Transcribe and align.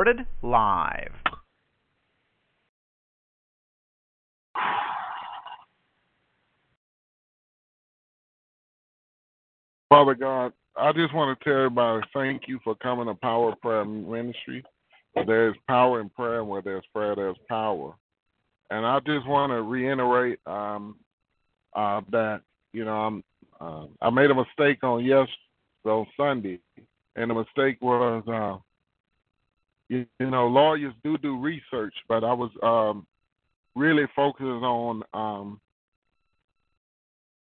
Recorded 0.00 0.26
live. 0.40 1.12
Father 9.90 10.14
God, 10.14 10.54
I 10.74 10.92
just 10.92 11.12
want 11.12 11.38
to 11.38 11.44
tell 11.44 11.54
everybody 11.54 12.02
thank 12.14 12.48
you 12.48 12.60
for 12.64 12.74
coming 12.76 13.08
to 13.08 13.14
Power 13.14 13.54
Prayer 13.60 13.84
Ministry. 13.84 14.64
There's 15.26 15.54
power 15.68 16.00
in 16.00 16.08
prayer, 16.08 16.40
and 16.40 16.48
where 16.48 16.62
there's 16.62 16.86
prayer, 16.94 17.14
there's 17.14 17.36
power. 17.46 17.92
And 18.70 18.86
I 18.86 19.00
just 19.00 19.26
want 19.26 19.52
to 19.52 19.60
reiterate 19.60 20.38
um, 20.46 20.96
uh, 21.76 22.00
that 22.10 22.40
you 22.72 22.86
know 22.86 22.96
I'm, 22.96 23.24
uh, 23.60 23.84
I 24.00 24.08
made 24.08 24.30
a 24.30 24.34
mistake 24.34 24.82
on 24.82 25.04
yes 25.04 25.28
on 25.84 26.06
Sunday, 26.16 26.58
and 27.16 27.30
the 27.30 27.34
mistake 27.34 27.76
was 27.82 28.24
uh, 28.26 28.69
you, 29.90 30.06
you 30.20 30.30
know 30.30 30.46
lawyers 30.46 30.94
do 31.04 31.18
do 31.18 31.38
research, 31.38 31.94
but 32.08 32.22
I 32.24 32.32
was 32.32 32.50
um, 32.62 33.06
really 33.74 34.04
focused 34.14 34.44
on 34.44 35.02
um, 35.12 35.60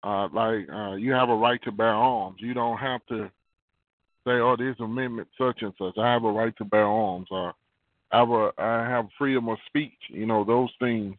uh, 0.03 0.29
like 0.35 0.69
uh, 0.69 0.95
you 0.97 1.13
have 1.13 1.31
a 1.31 1.35
right 1.35 1.63
to 1.63 1.73
bear 1.73 1.95
arms. 1.95 2.39
You 2.41 2.53
don't 2.53 2.79
have 2.79 3.01
to 3.07 3.31
say, 4.27 4.33
"Oh, 4.33 4.57
this 4.59 4.75
amendment 4.81 5.29
such 5.39 5.63
and 5.63 5.73
such." 5.79 5.97
I 5.97 6.13
have 6.13 6.25
a 6.25 6.33
right 6.33 6.55
to 6.59 6.65
bear 6.65 6.85
arms, 6.85 7.29
or 7.31 7.55
I 8.11 8.19
have 8.19 8.31
a, 8.31 8.53
I 8.59 8.89
have 8.89 9.07
freedom 9.17 9.49
of 9.49 9.59
speech. 9.69 9.93
You 10.09 10.27
know 10.27 10.45
those 10.45 10.71
things. 10.81 11.15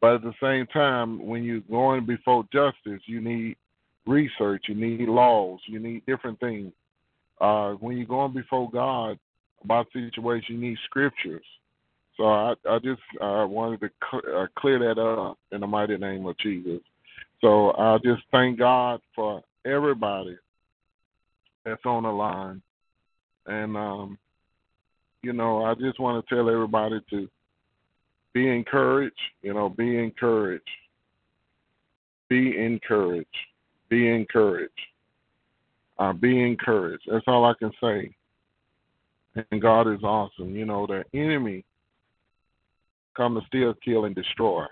But 0.00 0.16
at 0.16 0.22
the 0.22 0.34
same 0.42 0.66
time, 0.66 1.24
when 1.24 1.44
you're 1.44 1.60
going 1.60 2.04
before 2.04 2.44
justice, 2.52 3.00
you 3.06 3.20
need 3.20 3.56
research, 4.04 4.64
you 4.66 4.74
need 4.74 5.08
laws, 5.08 5.60
you 5.66 5.78
need 5.78 6.04
different 6.06 6.40
things. 6.40 6.72
Uh, 7.40 7.74
when 7.74 7.96
you're 7.96 8.06
going 8.06 8.32
before 8.32 8.68
God 8.68 9.16
about 9.64 9.86
situation, 9.92 10.56
you 10.56 10.70
need 10.70 10.78
scriptures. 10.84 11.44
So 12.16 12.24
I, 12.24 12.54
I 12.68 12.78
just 12.78 13.00
wanted 13.20 13.80
to 13.80 13.90
cl- 14.10 14.42
uh, 14.42 14.46
clear 14.58 14.78
that 14.78 15.00
up 15.00 15.38
in 15.50 15.60
the 15.60 15.66
mighty 15.66 15.96
name 15.96 16.26
of 16.26 16.36
Jesus. 16.38 16.80
So 17.40 17.72
I 17.72 17.98
just 18.04 18.22
thank 18.30 18.58
God 18.58 19.00
for 19.14 19.42
everybody 19.64 20.36
that's 21.64 21.84
on 21.84 22.04
the 22.04 22.10
line. 22.10 22.62
And, 23.46 23.76
um, 23.76 24.18
you 25.22 25.32
know, 25.32 25.64
I 25.64 25.74
just 25.74 25.98
want 25.98 26.24
to 26.24 26.34
tell 26.34 26.48
everybody 26.48 27.00
to 27.10 27.28
be 28.32 28.48
encouraged, 28.48 29.20
you 29.42 29.54
know, 29.54 29.68
be 29.68 29.98
encouraged. 29.98 30.68
Be 32.28 32.56
encouraged. 32.58 33.26
Be 33.88 34.08
encouraged. 34.08 34.72
Uh, 35.98 36.12
be 36.12 36.40
encouraged. 36.40 37.04
That's 37.10 37.24
all 37.26 37.44
I 37.44 37.54
can 37.58 37.72
say. 37.80 38.14
And 39.50 39.62
God 39.62 39.92
is 39.92 40.02
awesome. 40.02 40.54
You 40.54 40.66
know, 40.66 40.86
the 40.86 41.04
enemy 41.18 41.64
come 43.16 43.34
to 43.34 43.46
steal, 43.46 43.74
kill, 43.84 44.04
and 44.04 44.14
destroy. 44.14 44.66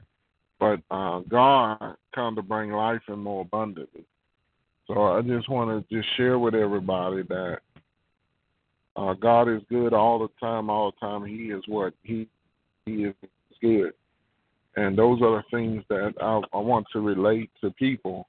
But 0.59 0.81
uh, 0.91 1.21
God 1.29 1.97
come 2.15 2.37
to 2.37 2.43
bring 2.43 2.71
life 2.71 3.01
and 3.09 3.23
more 3.23 3.43
abundantly. 3.43 4.05
So 4.87 5.03
I 5.03 5.23
just 5.23 5.49
want 5.49 5.89
to 5.89 5.97
just 5.97 6.09
share 6.17 6.39
with 6.39 6.55
everybody 6.55 7.23
that 7.23 7.61
uh, 8.97 9.15
God 9.15 9.49
is 9.49 9.63
good 9.69 9.95
all 9.95 10.19
the 10.19 10.29
time. 10.39 10.69
All 10.69 10.91
the 10.91 11.07
time, 11.07 11.25
He 11.25 11.51
is 11.51 11.63
what 11.67 11.95
He 12.03 12.29
He 12.85 13.05
is 13.05 13.15
good, 13.63 13.93
and 14.77 14.99
those 14.99 15.23
are 15.23 15.37
the 15.37 15.57
things 15.57 15.85
that 15.89 16.15
I, 16.21 16.41
I 16.53 16.59
want 16.59 16.87
to 16.93 17.01
relate 17.01 17.51
to 17.61 17.71
people. 17.71 18.27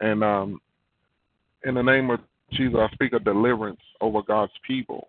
And 0.00 0.24
um, 0.24 0.60
in 1.64 1.74
the 1.74 1.82
name 1.82 2.10
of 2.10 2.20
Jesus, 2.52 2.76
I 2.78 2.92
speak 2.92 3.12
a 3.12 3.20
deliverance 3.20 3.80
over 4.00 4.22
God's 4.22 4.52
people. 4.66 5.08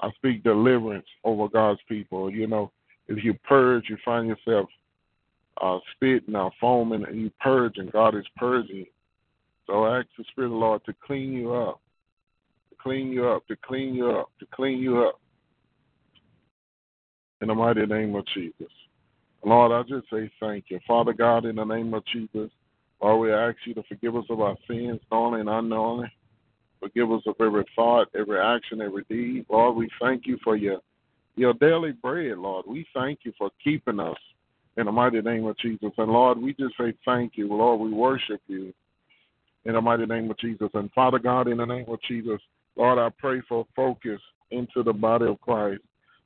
I 0.00 0.10
speak 0.12 0.42
deliverance 0.42 1.06
over 1.24 1.48
God's 1.48 1.80
people. 1.88 2.30
You 2.30 2.46
know, 2.46 2.70
if 3.08 3.24
you 3.24 3.34
purge, 3.44 3.84
you 3.88 3.96
find 4.04 4.28
yourself 4.28 4.68
uh, 5.60 5.78
spitting 5.94 6.36
or 6.36 6.50
foaming, 6.60 7.04
and 7.04 7.20
you 7.20 7.30
purge, 7.40 7.78
and 7.78 7.90
God 7.92 8.14
is 8.14 8.26
purging. 8.36 8.86
So 9.66 9.84
I 9.84 9.98
ask 9.98 10.06
the 10.16 10.24
Spirit 10.30 10.48
of 10.48 10.52
the 10.52 10.58
Lord 10.58 10.84
to 10.84 10.94
clean 11.04 11.32
you 11.32 11.54
up, 11.54 11.80
to 12.70 12.76
clean 12.80 13.10
you 13.10 13.28
up, 13.28 13.46
to 13.48 13.56
clean 13.56 13.94
you 13.94 14.10
up, 14.10 14.30
to 14.40 14.46
clean 14.54 14.78
you 14.78 15.02
up. 15.04 15.20
In 17.40 17.48
the 17.48 17.54
mighty 17.54 17.84
name 17.84 18.14
of 18.14 18.24
Jesus. 18.34 18.72
Lord, 19.44 19.72
I 19.72 19.82
just 19.88 20.10
say 20.10 20.30
thank 20.40 20.64
you. 20.68 20.80
Father 20.86 21.12
God, 21.12 21.44
in 21.44 21.56
the 21.56 21.64
name 21.64 21.94
of 21.94 22.04
Jesus, 22.06 22.50
Lord, 23.00 23.20
we 23.20 23.32
ask 23.32 23.56
you 23.64 23.74
to 23.74 23.82
forgive 23.84 24.16
us 24.16 24.24
of 24.30 24.40
our 24.40 24.56
sins, 24.66 25.00
knowingly 25.10 25.40
and 25.40 25.48
unknowingly. 25.48 26.10
Forgive 26.80 27.10
us 27.10 27.22
of 27.26 27.36
every 27.40 27.64
thought, 27.74 28.08
every 28.18 28.38
action, 28.38 28.80
every 28.80 29.04
deed. 29.08 29.46
Lord, 29.48 29.76
we 29.76 29.88
thank 30.00 30.26
you 30.26 30.38
for 30.44 30.56
your 30.56 30.80
your 31.36 31.52
daily 31.54 31.92
bread, 31.92 32.38
Lord. 32.38 32.64
We 32.66 32.86
thank 32.94 33.20
you 33.24 33.32
for 33.36 33.50
keeping 33.62 34.00
us 34.00 34.16
in 34.76 34.86
the 34.86 34.92
mighty 34.92 35.20
name 35.20 35.46
of 35.46 35.56
Jesus. 35.58 35.92
And 35.98 36.10
Lord, 36.10 36.38
we 36.38 36.54
just 36.54 36.76
say 36.78 36.94
thank 37.04 37.32
you. 37.36 37.48
Lord, 37.48 37.80
we 37.80 37.92
worship 37.92 38.40
you 38.46 38.72
in 39.64 39.74
the 39.74 39.80
mighty 39.80 40.06
name 40.06 40.30
of 40.30 40.38
Jesus. 40.38 40.68
And 40.74 40.90
Father 40.92 41.18
God, 41.18 41.48
in 41.48 41.58
the 41.58 41.66
name 41.66 41.86
of 41.88 41.98
Jesus, 42.08 42.40
Lord, 42.76 42.98
I 42.98 43.10
pray 43.18 43.42
for 43.48 43.66
focus 43.74 44.20
into 44.50 44.82
the 44.82 44.92
body 44.92 45.26
of 45.26 45.40
Christ. 45.40 45.82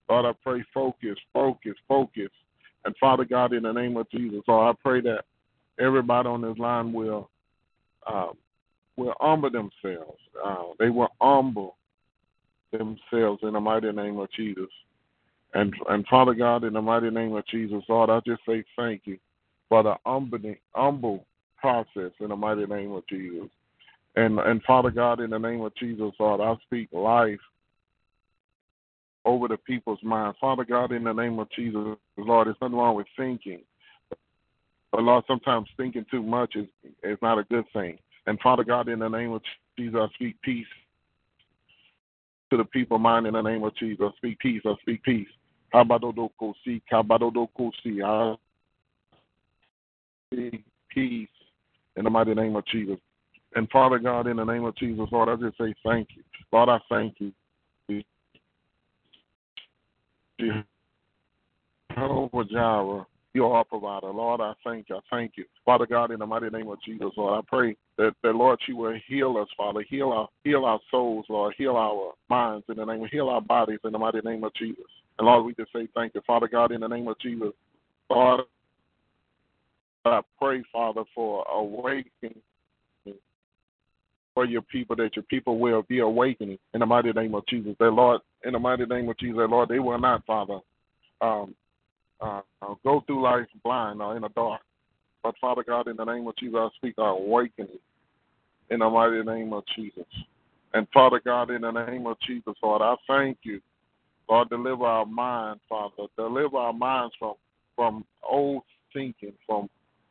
Lord, 0.08 0.26
I 0.26 0.32
pray 0.42 0.64
focus, 0.74 1.16
focus, 1.32 1.74
focus. 1.88 2.30
And 2.84 2.94
Father 2.98 3.24
God, 3.24 3.52
in 3.52 3.62
the 3.64 3.72
name 3.72 3.96
of 3.96 4.10
Jesus, 4.10 4.42
Lord, 4.46 4.76
I 4.76 4.78
pray 4.82 5.00
that 5.02 5.24
everybody 5.78 6.28
on 6.28 6.42
this 6.42 6.58
line 6.58 6.92
will 6.92 7.30
uh, 8.06 8.28
will 9.00 9.14
humble 9.20 9.50
themselves. 9.50 10.18
Uh, 10.44 10.64
they 10.78 10.90
will 10.90 11.10
humble 11.20 11.76
themselves 12.72 13.40
in 13.42 13.52
the 13.52 13.60
mighty 13.60 13.90
name 13.92 14.18
of 14.18 14.30
Jesus. 14.32 14.68
And 15.54 15.74
and 15.88 16.06
Father 16.06 16.34
God, 16.34 16.64
in 16.64 16.74
the 16.74 16.82
mighty 16.82 17.10
name 17.10 17.34
of 17.34 17.46
Jesus, 17.46 17.82
Lord, 17.88 18.10
I 18.10 18.20
just 18.26 18.42
say 18.46 18.64
thank 18.76 19.02
you 19.04 19.18
for 19.68 19.82
the 19.82 19.96
humbling, 20.06 20.56
humble 20.74 21.24
process 21.56 22.12
in 22.20 22.28
the 22.28 22.36
mighty 22.36 22.66
name 22.66 22.92
of 22.92 23.06
Jesus. 23.08 23.48
And 24.16 24.38
and 24.38 24.62
Father 24.62 24.90
God, 24.90 25.20
in 25.20 25.30
the 25.30 25.38
name 25.38 25.62
of 25.62 25.74
Jesus, 25.74 26.12
Lord, 26.18 26.40
I 26.40 26.54
speak 26.66 26.88
life 26.92 27.40
over 29.24 29.48
the 29.48 29.56
people's 29.56 30.02
mind. 30.02 30.36
Father 30.40 30.64
God, 30.64 30.92
in 30.92 31.04
the 31.04 31.12
name 31.12 31.38
of 31.38 31.50
Jesus, 31.50 31.96
Lord, 32.16 32.46
there's 32.46 32.56
nothing 32.60 32.76
wrong 32.76 32.96
with 32.96 33.06
thinking. 33.16 33.60
But 34.92 35.02
Lord, 35.02 35.24
sometimes 35.26 35.68
thinking 35.76 36.06
too 36.10 36.22
much 36.22 36.54
is 36.56 36.66
is 37.02 37.18
not 37.22 37.38
a 37.38 37.44
good 37.44 37.64
thing. 37.72 37.98
And 38.26 38.38
Father 38.40 38.64
God, 38.64 38.88
in 38.88 38.98
the 38.98 39.08
name 39.08 39.32
of 39.32 39.42
Jesus, 39.78 39.98
I 40.00 40.06
speak 40.14 40.40
peace 40.42 40.66
to 42.50 42.56
the 42.56 42.64
people 42.64 42.98
mind 42.98 43.26
in 43.26 43.34
the 43.34 43.42
name 43.42 43.62
of 43.64 43.74
Jesus. 43.76 44.04
I 44.06 44.16
speak 44.16 44.38
peace. 44.40 44.62
I 44.64 44.74
speak 44.82 45.02
peace. 45.02 45.28
Kabadodokosi, 45.72 46.82
kabadodokosi. 46.90 48.04
I 48.04 48.36
speak 50.32 50.64
peace 50.90 51.28
in 51.96 52.04
the 52.04 52.10
mighty 52.10 52.34
name 52.34 52.56
of 52.56 52.66
Jesus. 52.66 52.98
And 53.56 53.68
Father 53.70 53.98
God, 53.98 54.26
in 54.26 54.36
the 54.36 54.44
name 54.44 54.64
of 54.64 54.76
Jesus, 54.76 55.08
Lord, 55.10 55.28
I 55.28 55.36
just 55.36 55.58
say 55.58 55.74
thank 55.84 56.08
you. 56.16 56.22
Lord, 56.52 56.68
I 56.68 56.78
thank 56.88 57.16
you. 57.18 57.32
Jehovah 61.92 62.44
Jireh, 62.44 63.06
you're 63.32 63.52
our 63.52 63.64
provider. 63.64 64.08
Lord, 64.08 64.40
I 64.40 64.54
thank 64.64 64.88
you. 64.88 64.96
I 64.96 65.00
thank 65.10 65.32
you. 65.36 65.44
Father 65.64 65.86
God, 65.86 66.10
in 66.10 66.18
the 66.18 66.26
mighty 66.26 66.50
name 66.50 66.68
of 66.68 66.82
Jesus, 66.82 67.10
Lord, 67.16 67.38
I 67.38 67.46
pray 67.46 67.76
that, 67.96 68.12
that 68.22 68.34
Lord, 68.34 68.58
you 68.66 68.76
will 68.76 68.98
heal 69.06 69.36
us, 69.38 69.48
Father. 69.56 69.84
Heal 69.88 70.10
our 70.10 70.28
heal 70.42 70.64
our 70.64 70.80
souls, 70.90 71.26
Lord. 71.28 71.54
Heal 71.56 71.76
our 71.76 72.12
minds 72.28 72.64
in 72.68 72.76
the 72.76 72.84
name 72.84 73.04
of 73.04 73.10
heal 73.10 73.28
our 73.28 73.40
bodies 73.40 73.78
in 73.84 73.92
the 73.92 73.98
mighty 73.98 74.20
name 74.24 74.42
of 74.42 74.52
Jesus. 74.54 74.84
And 75.18 75.26
Lord, 75.26 75.44
we 75.44 75.54
just 75.54 75.72
say 75.72 75.86
thank 75.94 76.14
you. 76.14 76.22
Father 76.26 76.48
God, 76.48 76.72
in 76.72 76.80
the 76.80 76.88
name 76.88 77.06
of 77.06 77.18
Jesus, 77.20 77.52
Lord, 78.08 78.40
I 80.04 80.20
pray, 80.38 80.62
Father, 80.72 81.02
for 81.14 81.44
awakening 81.48 82.40
for 84.34 84.44
your 84.44 84.62
people, 84.62 84.96
that 84.96 85.16
your 85.16 85.24
people 85.24 85.58
will 85.58 85.82
be 85.82 85.98
awakening 85.98 86.58
in 86.72 86.80
the 86.80 86.86
mighty 86.86 87.12
name 87.12 87.34
of 87.34 87.46
Jesus. 87.46 87.74
That 87.78 87.90
Lord, 87.90 88.20
in 88.44 88.52
the 88.52 88.58
mighty 88.58 88.86
name 88.86 89.08
of 89.08 89.18
Jesus, 89.18 89.36
Lord, 89.36 89.68
they 89.68 89.78
will 89.78 89.98
not, 89.98 90.24
Father, 90.24 90.60
um, 91.20 91.54
uh, 92.20 92.42
uh, 92.62 92.74
go 92.84 93.02
through 93.06 93.22
life 93.22 93.46
blind 93.64 94.02
or 94.02 94.16
in 94.16 94.22
the 94.22 94.28
dark. 94.30 94.60
But 95.22 95.34
Father 95.40 95.64
God, 95.66 95.88
in 95.88 95.96
the 95.96 96.04
name 96.04 96.26
of 96.26 96.36
Jesus, 96.36 96.56
I 96.56 96.68
speak 96.76 96.94
awakening 96.98 97.78
in 98.70 98.78
the 98.78 98.88
mighty 98.88 99.22
name 99.22 99.52
of 99.52 99.64
Jesus. 99.76 100.06
And 100.72 100.86
Father 100.94 101.20
God, 101.24 101.50
in 101.50 101.62
the 101.62 101.70
name 101.70 102.06
of 102.06 102.16
Jesus, 102.26 102.54
Lord, 102.62 102.82
I 102.82 102.94
thank 103.06 103.38
you. 103.42 103.60
Lord, 104.28 104.48
deliver 104.48 104.84
our 104.84 105.06
minds, 105.06 105.60
Father. 105.68 106.06
Deliver 106.16 106.56
our 106.56 106.72
minds 106.72 107.14
from 107.18 107.34
from 107.76 108.04
old 108.28 108.62
thinking, 108.92 109.32
from 109.46 109.68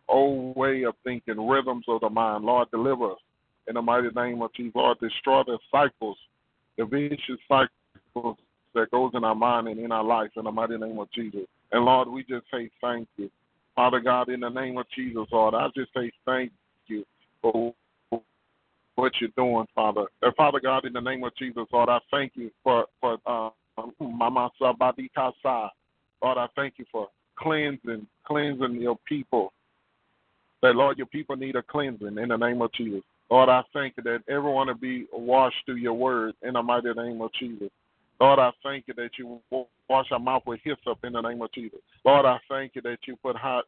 old 0.08 0.56
way 0.56 0.84
of 0.84 0.96
thinking, 1.04 1.48
rhythms 1.48 1.86
of 1.88 2.02
the 2.02 2.10
mind. 2.10 2.44
Lord, 2.44 2.70
deliver 2.72 3.12
us 3.12 3.20
in 3.68 3.76
the 3.76 3.82
mighty 3.82 4.10
name 4.16 4.42
of 4.42 4.52
Jesus. 4.54 4.74
Lord, 4.76 4.98
destroy 5.00 5.44
the 5.46 5.60
cycles, 5.72 6.18
the 6.78 6.86
vicious 6.86 7.40
cycles 7.48 8.38
that 8.74 8.92
goes 8.92 9.12
in 9.14 9.24
our 9.24 9.36
mind 9.36 9.68
and 9.68 9.80
in 9.80 9.92
our 9.92 10.04
life 10.04 10.32
in 10.36 10.46
the 10.46 10.52
mighty 10.52 10.78
name 10.78 11.00
of 11.00 11.12
Jesus. 11.12 11.48
And 11.71 11.86
Lord, 11.86 12.07
we 12.07 12.24
just 12.24 12.45
say 12.51 12.69
thank 12.81 13.07
you. 13.18 13.30
Father 13.75 14.00
God, 14.00 14.30
in 14.30 14.42
the 14.42 14.50
name 14.50 14.77
of 14.77 14.86
Jesus, 14.95 15.25
Lord, 15.31 15.54
I 15.54 15.68
just 15.75 15.92
say 15.95 16.12
thank 16.25 16.51
you 16.88 17.06
for 17.42 17.74
what 18.95 19.13
you're 19.21 19.30
doing, 19.38 19.66
Father. 19.74 20.06
And 20.21 20.36
Father 20.36 20.60
God, 20.60 20.86
in 20.86 20.94
the 20.94 21.00
name 21.00 21.24
of 21.24 21.36
Jesus, 21.38 21.63
Lord, 21.71 21.89
I 21.89 22.00
thank 22.12 22.33
you 22.36 22.51
for 22.63 22.86
for 23.00 23.18
uh, 23.25 23.50
Mama 24.00 24.51
Sabadi. 24.60 25.10
Lord, 25.16 26.38
I 26.38 26.48
thank 26.56 26.74
you 26.77 26.86
for 26.92 27.07
cleansing, 27.38 28.06
cleansing 28.25 28.75
your 28.75 28.98
people. 29.07 29.54
That 30.62 30.75
Lord, 30.75 30.98
your 30.98 31.07
people 31.07 31.38
need 31.38 31.56
a 31.56 31.63
cleansing 31.63 32.18
in 32.18 32.30
the 32.30 32.36
name 32.36 32.62
of 32.62 32.74
Jesus. 32.74 33.01
Lord, 33.31 33.48
I 33.48 33.62
thank 33.74 33.94
you 33.95 34.04
that 34.04 34.24
everyone 34.27 34.68
will 34.68 34.74
be 34.74 35.07
washed 35.13 35.57
through 35.65 35.75
your 35.75 35.94
word 35.94 36.33
in 36.42 36.54
the 36.54 36.63
mighty 36.63 36.92
name 36.94 37.22
of 37.22 37.31
Jesus. 37.39 37.69
Lord, 38.19 38.39
I 38.39 38.51
thank 38.63 38.86
you 38.88 38.94
that 38.95 39.12
you 39.18 39.39
wash 39.89 40.07
our 40.12 40.19
mouth 40.19 40.44
with 40.45 40.60
hyssop 40.63 41.04
in 41.04 41.13
the 41.13 41.21
name 41.21 41.42
of 41.42 41.51
Jesus. 41.54 41.80
Lord, 42.06 42.25
I 42.25 42.38
thank 42.50 42.75
you 42.75 42.81
that 42.81 43.00
you 43.07 43.16
put 43.16 43.36
hot, 43.36 43.66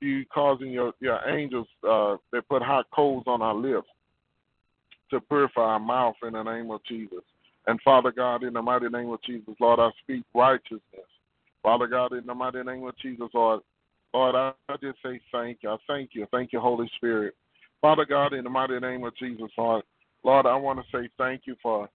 you 0.00 0.24
causing 0.32 0.70
your, 0.70 0.92
your 1.00 1.20
angels 1.28 1.66
uh, 1.88 2.16
that 2.32 2.48
put 2.48 2.62
hot 2.62 2.86
coals 2.94 3.24
on 3.26 3.40
our 3.40 3.54
lips 3.54 3.88
to 5.10 5.20
purify 5.20 5.62
our 5.62 5.80
mouth 5.80 6.16
in 6.22 6.34
the 6.34 6.42
name 6.42 6.70
of 6.70 6.80
Jesus. 6.84 7.22
And 7.66 7.80
Father 7.82 8.10
God, 8.10 8.42
in 8.42 8.54
the 8.54 8.62
mighty 8.62 8.88
name 8.88 9.10
of 9.10 9.22
Jesus, 9.22 9.54
Lord, 9.60 9.78
I 9.78 9.90
speak 10.02 10.24
righteousness. 10.34 10.80
Father 11.62 11.86
God, 11.86 12.12
in 12.12 12.26
the 12.26 12.34
mighty 12.34 12.62
name 12.62 12.84
of 12.84 12.96
Jesus, 12.98 13.28
Lord, 13.32 13.60
Lord, 14.12 14.34
I, 14.34 14.52
I 14.68 14.76
just 14.82 14.98
say 15.02 15.20
thank 15.30 15.58
you. 15.62 15.70
I 15.70 15.76
thank 15.86 16.10
you. 16.12 16.26
Thank 16.32 16.52
you, 16.52 16.60
Holy 16.60 16.90
Spirit. 16.96 17.34
Father 17.80 18.04
God, 18.04 18.32
in 18.32 18.44
the 18.44 18.50
mighty 18.50 18.78
name 18.78 19.04
of 19.04 19.16
Jesus, 19.16 19.50
Lord, 19.56 19.84
Lord, 20.24 20.46
I 20.46 20.56
want 20.56 20.80
to 20.80 20.84
say 20.96 21.08
thank 21.18 21.42
you 21.46 21.56
for 21.62 21.88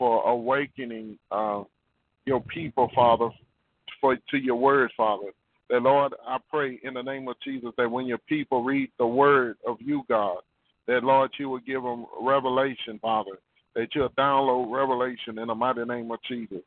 for 0.00 0.26
awakening 0.26 1.18
uh, 1.30 1.62
your 2.24 2.40
people, 2.40 2.90
Father, 2.94 3.28
for 4.00 4.16
to 4.16 4.38
your 4.38 4.56
word, 4.56 4.90
Father. 4.96 5.26
That 5.68 5.82
Lord, 5.82 6.14
I 6.26 6.38
pray 6.50 6.80
in 6.82 6.94
the 6.94 7.02
name 7.02 7.28
of 7.28 7.36
Jesus 7.44 7.70
that 7.76 7.90
when 7.90 8.06
your 8.06 8.18
people 8.18 8.64
read 8.64 8.90
the 8.98 9.06
word 9.06 9.58
of 9.66 9.76
you, 9.78 10.02
God, 10.08 10.38
that 10.88 11.04
Lord, 11.04 11.30
you 11.38 11.50
will 11.50 11.60
give 11.60 11.82
them 11.82 12.06
revelation, 12.18 12.98
Father. 13.02 13.32
That 13.74 13.88
you'll 13.94 14.08
download 14.10 14.72
revelation 14.74 15.38
in 15.38 15.48
the 15.48 15.54
mighty 15.54 15.84
name 15.84 16.10
of 16.10 16.18
Jesus. 16.26 16.62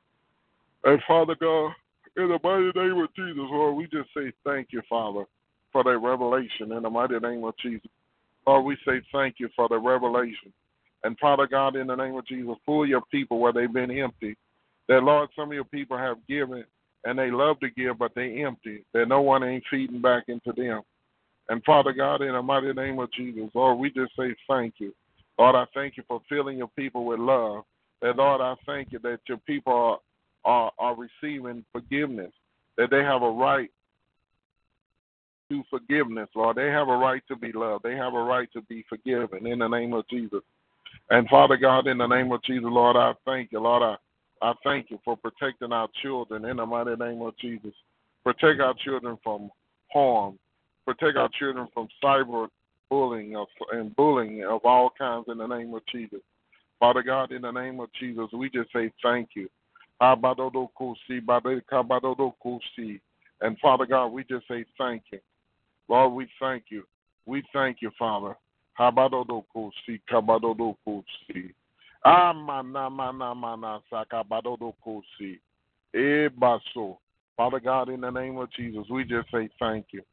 And 0.84 1.02
Father 1.08 1.36
God, 1.36 1.72
in 2.16 2.30
the 2.30 2.40
mighty 2.44 2.80
name 2.80 3.04
of 3.04 3.14
Jesus, 3.16 3.36
Lord, 3.50 3.76
we 3.76 3.86
just 3.86 4.10
say 4.16 4.32
thank 4.46 4.68
you, 4.70 4.84
Father, 4.88 5.26
for 5.72 5.84
that 5.84 5.98
revelation 5.98 6.72
in 6.72 6.84
the 6.84 6.90
mighty 6.90 7.18
name 7.18 7.44
of 7.44 7.56
Jesus. 7.58 7.90
Lord, 8.46 8.66
we 8.66 8.78
say 8.86 9.02
thank 9.12 9.36
you 9.40 9.50
for 9.56 9.68
the 9.68 9.80
revelation. 9.80 10.54
And 11.04 11.18
Father 11.20 11.48
God, 11.48 11.76
in 11.76 11.88
the 11.88 11.96
name 11.96 12.16
of 12.16 12.26
Jesus, 12.26 12.56
pull 12.66 12.88
your 12.88 13.02
people 13.12 13.40
where 13.40 13.54
they've 13.54 13.72
been 13.72 13.92
empty. 13.92 14.36
That, 14.88 15.04
Lord, 15.04 15.30
some 15.36 15.50
of 15.50 15.54
your 15.54 15.64
people 15.66 15.98
have 15.98 16.18
given 16.28 16.64
and 17.06 17.20
they 17.20 17.32
love 17.32 17.60
to 17.60 17.70
give, 17.70 17.98
but 17.98 18.16
they 18.16 18.44
empty. 18.44 18.86
That 18.94 19.08
no 19.08 19.22
one 19.22 19.44
ain't 19.44 19.64
feeding 19.70 20.02
back 20.02 20.24
into 20.28 20.54
them. 20.56 20.82
And 21.50 21.64
Father 21.66 21.92
God, 21.92 22.22
in 22.22 22.34
the 22.34 22.42
mighty 22.42 22.72
name 22.72 23.00
of 23.00 23.12
Jesus, 23.12 23.50
Lord, 23.54 23.78
we 23.78 23.90
just 23.92 24.16
say 24.18 24.34
thank 24.48 24.76
you. 24.78 24.94
Lord, 25.38 25.56
I 25.56 25.66
thank 25.74 25.98
you 25.98 26.04
for 26.08 26.22
filling 26.30 26.58
your 26.58 26.70
people 26.70 27.06
with 27.06 27.20
love. 27.20 27.64
And 28.02 28.18
Lord, 28.18 28.40
I 28.40 28.56
thank 28.66 28.92
you 28.92 29.00
that 29.00 29.20
your 29.28 29.40
people 29.40 29.74
are, 29.74 30.00
are, 30.46 30.72
are 30.80 30.96
receiving 30.96 31.66
forgiveness, 31.74 32.32
that 32.78 32.90
they 32.90 33.04
have 33.04 33.24
a 33.24 33.30
right 33.30 33.70
to 35.50 35.64
forgiveness, 35.70 36.30
Lord. 36.36 36.56
They 36.56 36.68
have 36.68 36.88
a 36.88 36.96
right 36.96 37.22
to 37.28 37.36
be 37.36 37.52
loved. 37.52 37.84
They 37.84 37.96
have 37.96 38.14
a 38.14 38.24
right 38.24 38.48
to 38.54 38.62
be 38.64 38.86
forgiven 38.88 39.46
in 39.46 39.60
the 39.60 39.68
name 39.68 39.94
of 39.94 40.08
Jesus. 40.08 40.42
And 41.10 41.28
Father 41.30 41.58
God, 41.58 41.88
in 41.88 41.98
the 41.98 42.08
name 42.08 42.32
of 42.32 42.42
Jesus, 42.44 42.64
Lord, 42.66 42.96
I 42.96 43.14
thank 43.26 43.52
you. 43.52 43.60
Lord, 43.60 43.84
I, 43.84 43.96
I 44.48 44.54
thank 44.64 44.90
you 44.90 45.00
for 45.04 45.18
protecting 45.18 45.72
our 45.72 45.88
children 46.02 46.46
in 46.46 46.58
the 46.58 46.66
mighty 46.66 46.96
name 46.96 47.22
of 47.22 47.38
Jesus. 47.38 47.74
Protect 48.24 48.62
our 48.62 48.74
children 48.84 49.18
from 49.24 49.52
harm. 49.92 50.40
Protect 50.86 51.18
our 51.18 51.30
children 51.38 51.68
from 51.74 51.88
cyber 52.04 52.48
bullying 52.90 53.36
and 53.72 53.96
bullying 53.96 54.44
of 54.44 54.62
all 54.66 54.92
kinds 54.98 55.26
in 55.28 55.38
the 55.38 55.48
name 55.48 55.74
of 55.74 55.82
Jesus. 55.92 56.20
Father 56.80 57.04
God, 57.04 57.32
in 57.32 57.42
the 57.44 57.52
name 57.52 57.80
of 57.80 57.90
Jesus, 58.00 58.28
we 58.34 58.50
just 58.50 58.72
say 58.74 58.92
thank 59.02 59.30
you. 59.36 59.50
And 60.00 60.22
Father 63.62 63.86
God, 63.86 64.08
we 64.08 64.24
just 64.26 64.48
say 64.48 64.66
thank 64.78 65.04
you. 65.12 65.20
Lord, 65.88 66.14
we 66.14 66.28
thank 66.40 66.66
you. 66.70 66.84
We 67.26 67.44
thank 67.54 67.78
you, 67.82 67.92
Father. 67.98 68.36
Habadodokosi, 68.80 70.02
kabadodokosi. 70.10 71.54
Amana 72.04 72.90
mana 72.90 73.36
mana 73.36 73.80
sakabadodokosi. 73.92 75.40
Ebaso. 75.94 76.98
Father 77.38 77.60
God, 77.60 77.90
in 77.90 78.02
the 78.02 78.10
name 78.12 78.38
of 78.38 78.52
Jesus, 78.52 78.86
we 78.90 79.04
just 79.04 79.30
say 79.32 79.50
thank 79.60 79.88
you. 79.92 80.04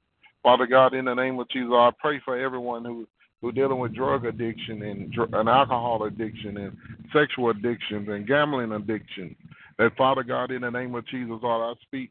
Father 0.42 0.66
God, 0.66 0.94
in 0.94 1.04
the 1.04 1.14
name 1.14 1.38
of 1.38 1.48
Jesus, 1.50 1.72
I 1.72 1.90
pray 2.00 2.20
for 2.24 2.38
everyone 2.38 2.84
who 2.84 3.06
who 3.40 3.52
dealing 3.52 3.78
with 3.78 3.94
drug 3.94 4.26
addiction 4.26 4.82
and, 4.82 5.14
and 5.32 5.48
alcohol 5.48 6.04
addiction 6.04 6.58
and 6.58 6.76
sexual 7.12 7.50
addictions 7.50 8.08
and 8.08 8.26
gambling 8.26 8.72
addiction. 8.72 9.34
That 9.78 9.96
Father 9.96 10.22
God, 10.22 10.50
in 10.50 10.60
the 10.60 10.70
name 10.70 10.94
of 10.94 11.06
Jesus, 11.06 11.38
Lord, 11.42 11.76
I 11.76 11.80
speak 11.82 12.10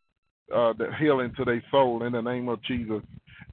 uh, 0.53 0.73
the 0.73 0.89
healing 0.99 1.31
to 1.37 1.45
their 1.45 1.63
soul 1.69 2.03
in 2.03 2.13
the 2.13 2.21
name 2.21 2.49
of 2.49 2.63
Jesus. 2.63 3.03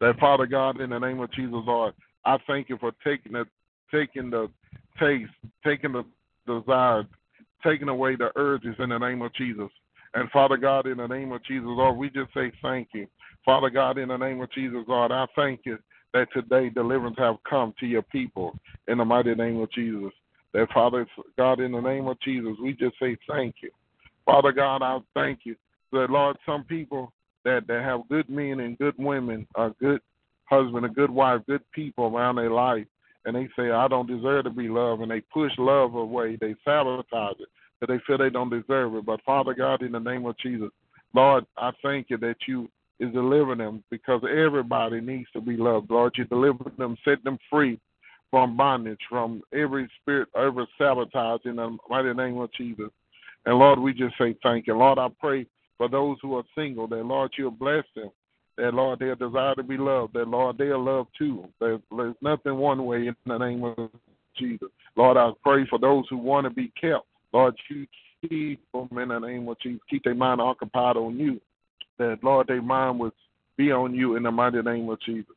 That 0.01 0.19
Father 0.19 0.47
God, 0.47 0.81
in 0.81 0.91
the 0.91 0.99
name 0.99 1.21
of 1.21 1.31
Jesus, 1.33 1.53
Lord, 1.53 1.93
I 2.27 2.39
thank 2.47 2.69
you 2.69 2.77
for 2.79 2.93
taking 3.05 3.33
the 3.33 3.47
taking 3.93 4.31
the 4.31 4.51
taste, 4.99 5.31
taking 5.65 5.93
the 5.93 6.05
desire, 6.47 7.05
taking 7.65 7.89
away 7.89 8.17
the 8.17 8.31
urges 8.37 8.75
in 8.81 8.89
the 8.89 8.99
name 8.99 9.23
of 9.23 9.33
Jesus. 9.35 9.71
And 10.15 10.29
Father 10.31 10.57
God, 10.57 10.87
in 10.87 10.97
the 10.97 11.07
name 11.07 11.31
of 11.31 11.45
Jesus, 11.45 11.67
Lord, 11.67 11.97
we 11.97 12.11
just 12.11 12.35
say 12.35 12.51
thank 12.63 12.89
you. 12.93 13.07
Father 13.45 13.71
God, 13.71 13.97
in 13.97 14.09
the 14.09 14.17
name 14.17 14.41
of 14.41 14.51
Jesus, 14.51 14.81
Lord, 14.89 15.13
I 15.13 15.27
thank 15.37 15.61
you 15.65 15.79
that 16.15 16.27
today 16.33 16.69
deliverance 16.69 17.17
have 17.19 17.37
come 17.49 17.73
to 17.79 17.87
your 17.87 18.03
people 18.03 18.59
in 18.89 18.99
the 18.99 19.05
mighty 19.05 19.35
name 19.35 19.61
of 19.61 19.71
Jesus. 19.71 20.11
That 20.53 20.69
Father 20.75 21.07
God, 21.39 21.61
in 21.61 21.73
the 21.73 21.81
name 21.81 22.09
of 22.09 22.19
Jesus, 22.21 22.55
we 22.61 22.73
just 22.73 22.99
say 23.01 23.17
thank 23.29 23.57
you. 23.63 23.71
Father 24.25 24.51
God, 24.51 24.83
I 24.83 24.99
thank 25.15 25.41
you 25.45 25.55
that 25.93 26.11
Lord, 26.11 26.37
some 26.45 26.65
people 26.65 27.13
that, 27.45 27.69
that 27.69 27.85
have 27.85 28.09
good 28.09 28.29
men 28.29 28.61
and 28.61 28.77
good 28.79 28.95
women, 28.99 29.47
are 29.55 29.73
good 29.81 30.01
husband, 30.49 30.85
a 30.85 30.89
good 30.89 31.11
wife, 31.11 31.41
good 31.47 31.63
people 31.73 32.07
around 32.07 32.37
their 32.37 32.51
life, 32.51 32.87
and 33.25 33.35
they 33.35 33.49
say, 33.57 33.71
I 33.71 33.89
don't 33.89 34.07
deserve 34.07 34.45
to 34.45 34.51
be 34.51 34.69
loved, 34.69 35.03
and 35.03 35.11
they 35.11 35.21
push 35.21 35.53
love 35.59 35.95
away, 35.95 36.37
they 36.41 36.55
sabotage 36.65 37.41
it, 37.41 37.49
but 37.81 37.89
they 37.89 37.99
feel 38.07 38.19
they 38.19 38.31
don't 38.31 38.51
deserve 38.51 38.95
it. 38.95 39.07
But 39.07 39.23
Father 39.25 39.55
God, 39.55 39.83
in 39.83 39.93
the 39.93 39.99
name 39.99 40.27
of 40.27 40.39
Jesus, 40.39 40.71
Lord, 41.15 41.45
I 41.57 41.73
thank 41.83 42.11
you 42.11 42.19
that 42.19 42.37
you 42.47 42.69
is 42.99 43.13
delivering 43.13 43.59
them 43.59 43.85
because 43.91 44.23
everybody 44.25 45.01
needs 45.01 45.29
to 45.33 45.41
be 45.41 45.57
loved. 45.57 45.91
Lord, 45.91 46.15
you 46.17 46.25
deliver 46.25 46.71
them, 46.79 46.97
set 47.05 47.23
them 47.25 47.39
free 47.51 47.79
from 48.31 48.57
bondage, 48.57 49.01
from 49.09 49.43
every 49.53 49.89
spirit, 50.01 50.29
every 50.37 50.67
sabotage 50.79 51.43
in 51.45 51.57
the 51.57 51.77
mighty 51.89 52.13
name 52.15 52.39
of 52.39 52.53
Jesus. 52.53 52.91
And 53.45 53.59
Lord, 53.59 53.79
we 53.79 53.93
just 53.93 54.17
say 54.19 54.37
thank 54.43 54.67
you. 54.67 54.77
Lord, 54.77 54.99
I 54.99 55.09
pray 55.21 55.47
for 55.79 55.89
those 55.89 56.17
who 56.23 56.37
are 56.37 56.45
single, 56.57 56.87
that 56.89 57.05
Lord, 57.05 57.33
you'll 57.37 57.51
bless 57.51 57.85
them. 57.95 58.11
That 58.57 58.75
Lord, 58.75 58.99
they'll 58.99 59.15
desire 59.15 59.55
to 59.55 59.63
be 59.63 59.77
loved. 59.77 60.15
That 60.15 60.29
Lord, 60.29 60.57
they'll 60.59 60.83
love 60.83 61.07
too. 61.19 61.47
There's, 61.61 61.81
there's 61.95 62.15
nothing 62.23 62.57
one 62.57 62.85
way 62.87 63.09
in 63.09 63.17
the 63.27 63.39
name 63.39 63.65
of 63.65 63.91
Jesus. 64.37 64.69
Lord, 64.97 65.17
I 65.17 65.31
pray 65.43 65.67
for 65.69 65.79
those 65.79 66.05
who 66.09 66.17
want 66.17 66.45
to 66.45 66.51
be 66.51 66.73
kept. 66.81 67.07
Lord, 67.33 67.55
you 67.69 67.87
keep 68.23 68.61
them 68.73 68.99
in 68.99 69.09
the 69.09 69.19
name 69.19 69.49
of 69.49 69.59
Jesus. 69.61 69.81
Keep 69.91 70.05
their 70.05 70.15
mind 70.15 70.41
occupied 70.41 70.97
on 70.97 71.19
you. 71.19 71.41
That 71.99 72.19
Lord, 72.23 72.47
their 72.47 72.63
mind 72.63 72.99
would 73.01 73.13
be 73.57 73.73
on 73.73 73.95
you 73.95 74.17
in 74.17 74.23
the 74.23 74.31
mighty 74.31 74.63
name 74.63 74.89
of 74.89 75.01
Jesus. 75.01 75.35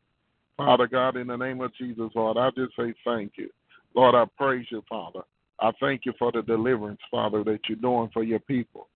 Father 0.58 0.88
God, 0.88 1.16
in 1.16 1.28
the 1.28 1.38
name 1.38 1.62
of 1.62 1.74
Jesus, 1.76 2.12
Lord, 2.16 2.38
I 2.38 2.50
just 2.52 2.76
say 2.76 2.94
thank 3.06 3.34
you. 3.38 3.50
Lord, 3.96 4.16
I 4.16 4.26
praise 4.38 4.66
you, 4.70 4.84
Father. 4.90 5.22
I 5.62 5.72
thank 5.80 6.06
you 6.06 6.14
for 6.20 6.32
the 6.32 6.42
deliverance, 6.42 7.00
Father, 7.10 7.44
that 7.46 7.60
you're 7.68 7.78
doing 7.78 8.10
for 8.14 8.24
your 8.24 8.40
people. 8.40 8.88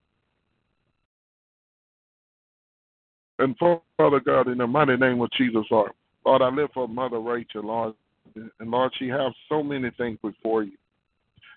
And 3.40 3.58
Father 3.58 4.20
God, 4.20 4.48
in 4.48 4.60
the 4.60 4.68
mighty 4.68 4.96
name 4.96 5.22
of 5.22 5.32
Jesus, 5.32 5.66
Lord, 5.72 5.92
Lord, 6.25 6.42
I 6.42 6.50
live 6.50 6.70
for 6.74 6.88
Mother 6.88 7.20
Rachel, 7.20 7.63
Lord, 7.63 7.94
and 8.36 8.72
Lord, 8.72 8.92
she 8.98 9.08
has 9.10 9.34
so 9.50 9.63
many 9.63 9.90
things 9.98 10.18
before 10.22 10.63
you. 10.63 10.78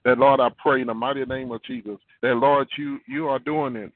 That 0.04 0.18
Lord, 0.18 0.40
I 0.40 0.48
pray 0.58 0.80
in 0.80 0.86
the 0.86 0.94
mighty 0.94 1.24
name 1.24 1.50
of 1.52 1.62
Jesus, 1.64 1.98
that 2.22 2.34
Lord, 2.34 2.68
you 2.76 2.98
you 3.08 3.28
are 3.28 3.38
doing 3.38 3.76
it 3.76 3.92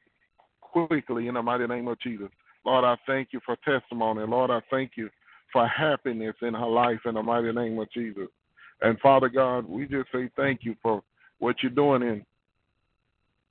quickly 0.61 1.29
in 1.29 1.35
the 1.35 1.43
mighty 1.43 1.67
name 1.67 1.89
of 1.89 2.01
Jesus. 2.01 2.29
Lord, 2.65 2.85
I 2.85 2.97
thank 3.07 3.29
you 3.33 3.41
for 3.45 3.57
testimony. 3.65 4.27
Lord, 4.27 4.51
I 4.51 4.61
thank 4.71 4.93
you 4.97 5.09
for 5.53 5.67
happiness 5.67 6.35
in 6.43 6.55
her 6.55 6.67
life 6.67 7.01
in 7.07 7.15
the 7.15 7.23
mighty 7.23 7.53
name 7.53 7.79
of 7.79 7.91
Jesus. 7.93 8.29
And 8.83 8.99
Father 9.01 9.29
God, 9.29 9.69
we 9.69 9.87
just 9.87 10.09
say 10.13 10.31
thank 10.37 10.61
you 10.63 10.75
for 10.83 11.03
what 11.39 11.57
you're 11.63 11.71
doing 11.71 12.03
in 12.03 12.25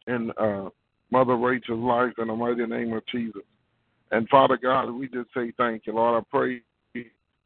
in 0.07 0.31
uh, 0.31 0.69
Mother 1.12 1.36
Rachel's 1.36 1.83
life 1.83 2.13
in 2.17 2.27
the 2.27 2.36
mighty 2.36 2.65
name 2.65 2.93
of 2.93 3.03
Jesus. 3.07 3.41
And 4.11 4.27
Father 4.29 4.57
God, 4.61 4.91
we 4.91 5.07
just 5.07 5.29
say 5.33 5.51
thank 5.57 5.85
you, 5.85 5.93
Lord. 5.93 6.23
I 6.23 6.25
pray 6.29 6.61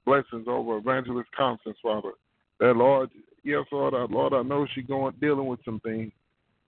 blessings 0.05 0.47
over 0.47 0.77
Evangelist 0.77 1.29
Constance, 1.35 1.77
Father. 1.81 2.11
That 2.59 2.75
Lord, 2.75 3.09
yes, 3.43 3.65
Lord, 3.71 3.93
I, 3.93 4.05
Lord, 4.09 4.33
I 4.33 4.41
know 4.41 4.67
she's 4.73 4.85
going 4.85 5.13
dealing 5.21 5.47
with 5.47 5.59
some 5.65 5.79
things, 5.79 6.11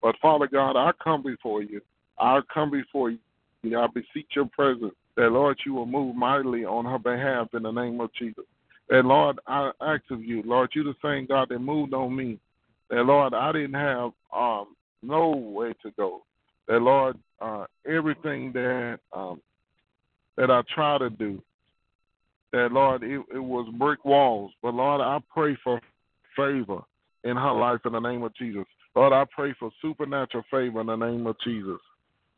but 0.02 0.16
Father 0.22 0.48
God, 0.48 0.78
I 0.78 0.92
come 1.04 1.24
before 1.24 1.62
you. 1.62 1.82
I 2.20 2.40
come 2.54 2.72
before 2.72 3.12
you. 3.12 3.20
I 3.66 3.88
beseech 3.88 4.30
your 4.36 4.46
presence 4.46 4.94
that 5.16 5.32
Lord, 5.32 5.58
you 5.66 5.74
will 5.74 5.86
move 5.86 6.16
mightily 6.16 6.66
on 6.66 6.86
her 6.86 7.00
behalf 7.00 7.48
in 7.54 7.64
the 7.64 7.72
name 7.72 8.00
of 8.02 8.14
Jesus. 8.14 8.44
That 8.90 9.06
Lord, 9.06 9.40
I 9.48 9.72
ask 9.82 10.04
of 10.12 10.24
you, 10.24 10.44
Lord, 10.46 10.72
you 10.74 10.84
the 10.84 10.96
same 11.04 11.26
God 11.26 11.50
that 11.50 11.60
moved 11.60 11.94
on 11.94 12.16
me. 12.16 12.40
That 12.90 13.04
Lord, 13.04 13.34
I 13.34 13.52
didn't 13.52 13.74
have 13.74 14.12
um, 14.36 14.76
no 15.02 15.30
way 15.30 15.74
to 15.84 15.92
go. 15.98 16.24
That 16.68 16.82
Lord, 16.82 17.18
uh, 17.42 17.66
everything 17.88 18.52
that 18.54 19.00
um, 19.14 19.42
that 20.38 20.52
I 20.52 20.62
try 20.74 20.98
to 20.98 21.10
do, 21.10 21.42
that 22.54 22.72
Lord, 22.72 23.04
it, 23.04 23.22
it 23.34 23.40
was 23.40 23.72
brick 23.78 24.04
walls. 24.06 24.52
But 24.62 24.74
Lord, 24.74 25.02
I 25.02 25.20
pray 25.34 25.58
for 25.64 25.80
favor 26.36 26.82
in 27.24 27.36
her 27.36 27.54
life 27.54 27.82
in 27.86 27.94
the 27.94 28.00
name 28.00 28.24
of 28.24 28.36
Jesus. 28.36 28.66
Lord, 28.96 29.14
I 29.14 29.26
pray 29.36 29.54
for 29.60 29.72
supernatural 29.82 30.44
favor 30.50 30.82
in 30.82 30.88
the 30.88 30.96
name 30.96 31.28
of 31.28 31.36
Jesus. 31.44 31.80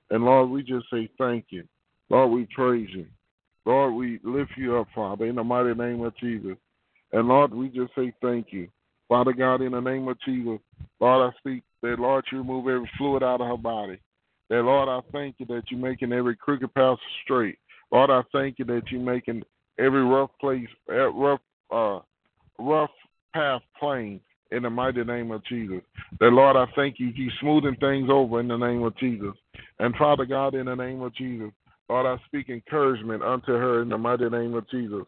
And 0.09 0.23
Lord, 0.23 0.49
we 0.49 0.63
just 0.63 0.85
say 0.91 1.09
thank 1.17 1.45
you. 1.49 1.63
Lord, 2.09 2.31
we 2.31 2.47
praise 2.55 2.89
you. 2.91 3.05
Lord, 3.65 3.93
we 3.93 4.19
lift 4.23 4.51
you 4.55 4.77
up, 4.77 4.87
Father, 4.95 5.25
in 5.25 5.35
the 5.35 5.43
mighty 5.43 5.73
name 5.73 6.01
of 6.01 6.15
Jesus. 6.17 6.57
And 7.11 7.27
Lord, 7.27 7.53
we 7.53 7.67
just 7.67 7.93
say 7.95 8.13
thank 8.21 8.47
you. 8.51 8.69
Father 9.09 9.33
God, 9.33 9.61
in 9.61 9.73
the 9.73 9.79
name 9.79 10.07
of 10.07 10.17
Jesus, 10.21 10.59
Lord, 10.99 11.33
I 11.33 11.37
speak 11.37 11.63
that, 11.81 11.99
Lord, 11.99 12.25
you 12.31 12.39
remove 12.39 12.67
every 12.67 12.89
fluid 12.97 13.23
out 13.23 13.41
of 13.41 13.47
her 13.47 13.57
body. 13.57 13.99
That, 14.49 14.63
Lord, 14.63 14.89
I 14.89 14.99
thank 15.11 15.35
you 15.39 15.45
that 15.47 15.63
you're 15.69 15.79
making 15.79 16.13
every 16.13 16.35
crooked 16.35 16.73
path 16.73 16.97
straight. 17.23 17.57
Lord, 17.91 18.09
I 18.09 18.21
thank 18.31 18.59
you 18.59 18.65
that 18.65 18.83
you're 18.91 19.01
making 19.01 19.43
every 19.79 20.03
rough 20.03 20.31
place, 20.39 20.67
eh, 20.89 21.09
rough, 21.13 21.39
uh, 21.71 21.99
rough 22.59 22.91
path 23.33 23.61
plain 23.79 24.19
in 24.51 24.63
the 24.63 24.69
mighty 24.69 25.03
name 25.03 25.31
of 25.31 25.43
Jesus. 25.45 25.81
That, 26.19 26.31
Lord, 26.31 26.55
I 26.55 26.65
thank 26.75 26.99
you. 26.99 27.07
You 27.07 27.29
smoothing 27.39 27.75
things 27.79 28.09
over 28.09 28.39
in 28.39 28.47
the 28.47 28.57
name 28.57 28.83
of 28.83 28.97
Jesus. 28.97 29.33
And 29.79 29.95
Father 29.95 30.25
God, 30.25 30.55
in 30.55 30.65
the 30.65 30.75
name 30.75 31.01
of 31.01 31.13
Jesus, 31.15 31.51
Lord, 31.89 32.05
I 32.05 32.21
speak 32.25 32.49
encouragement 32.49 33.23
unto 33.23 33.53
her 33.53 33.81
in 33.81 33.89
the 33.89 33.97
mighty 33.97 34.29
name 34.29 34.53
of 34.55 34.69
Jesus. 34.69 35.05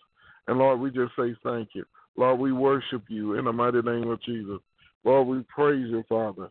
And 0.48 0.58
Lord, 0.58 0.80
we 0.80 0.92
just 0.92 1.12
say 1.18 1.36
thank 1.44 1.70
you. 1.74 1.86
Lord, 2.18 2.40
we 2.40 2.52
worship 2.52 3.04
you 3.08 3.36
in 3.36 3.46
the 3.46 3.54
mighty 3.54 3.82
name 3.82 4.10
of 4.10 4.22
Jesus. 4.24 4.60
Lord, 5.04 5.28
we 5.28 5.44
praise 5.54 5.88
you, 5.90 6.04
Father. 6.10 6.50